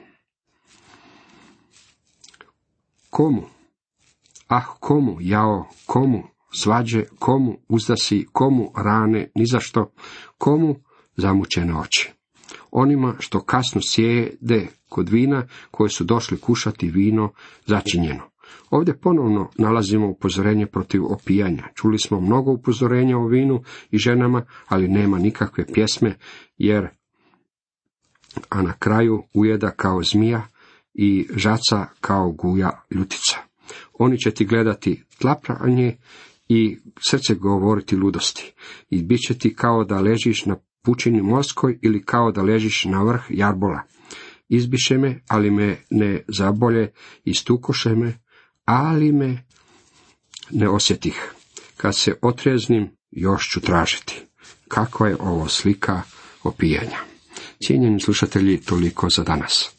Komu? 3.19 3.41
Ah, 4.47 4.65
komu, 4.79 5.17
jao, 5.19 5.67
komu 5.85 6.23
svađe, 6.51 7.03
komu 7.19 7.57
uzdasi, 7.69 8.25
komu 8.31 8.71
rane, 8.75 9.31
ni 9.35 9.45
zašto, 9.45 9.91
komu 10.37 10.75
zamučene 11.17 11.77
oči. 11.79 12.11
Onima 12.71 13.15
što 13.19 13.39
kasno 13.39 13.81
sjede 13.83 14.67
kod 14.89 15.09
vina, 15.09 15.47
koji 15.71 15.89
su 15.89 16.03
došli 16.03 16.37
kušati 16.37 16.89
vino 16.89 17.31
začinjeno. 17.65 18.23
Ovdje 18.69 18.99
ponovno 18.99 19.49
nalazimo 19.57 20.07
upozorenje 20.09 20.65
protiv 20.65 21.05
opijanja. 21.05 21.63
Čuli 21.75 21.99
smo 21.99 22.21
mnogo 22.21 22.51
upozorenja 22.51 23.17
o 23.17 23.27
vinu 23.27 23.63
i 23.91 23.97
ženama, 23.97 24.45
ali 24.67 24.87
nema 24.87 25.17
nikakve 25.17 25.65
pjesme, 25.73 26.17
jer 26.57 26.87
a 28.49 28.61
na 28.61 28.73
kraju 28.73 29.23
ujeda 29.33 29.71
kao 29.71 30.03
zmija 30.03 30.47
i 31.01 31.27
žaca 31.35 31.85
kao 32.01 32.31
guja 32.31 32.83
ljutica. 32.91 33.37
Oni 33.93 34.17
će 34.17 34.31
ti 34.31 34.45
gledati 34.45 35.03
tlapranje 35.19 35.97
i 36.47 36.77
srce 37.09 37.35
govoriti 37.35 37.95
ludosti. 37.95 38.53
I 38.89 39.03
bit 39.03 39.19
će 39.27 39.37
ti 39.37 39.55
kao 39.55 39.83
da 39.83 40.01
ležiš 40.01 40.45
na 40.45 40.55
pučini 40.83 41.21
morskoj 41.21 41.79
ili 41.81 42.03
kao 42.03 42.31
da 42.31 42.41
ležiš 42.41 42.85
na 42.85 43.03
vrh 43.03 43.21
jarbola. 43.29 43.81
Izbiše 44.49 44.97
me, 44.97 45.23
ali 45.27 45.51
me 45.51 45.77
ne 45.89 46.23
zabolje, 46.27 46.91
istukoše 47.23 47.95
me, 47.95 48.19
ali 48.65 49.11
me 49.11 49.43
ne 50.51 50.69
osjetih. 50.69 51.33
Kad 51.77 51.95
se 51.95 52.15
otreznim, 52.21 52.89
još 53.11 53.49
ću 53.49 53.61
tražiti. 53.61 54.21
Kakva 54.67 55.07
je 55.07 55.17
ovo 55.19 55.47
slika 55.47 56.01
opijanja? 56.43 56.97
Cijenjeni 57.63 57.99
slušatelji, 57.99 58.61
toliko 58.61 59.07
za 59.09 59.23
danas. 59.23 59.78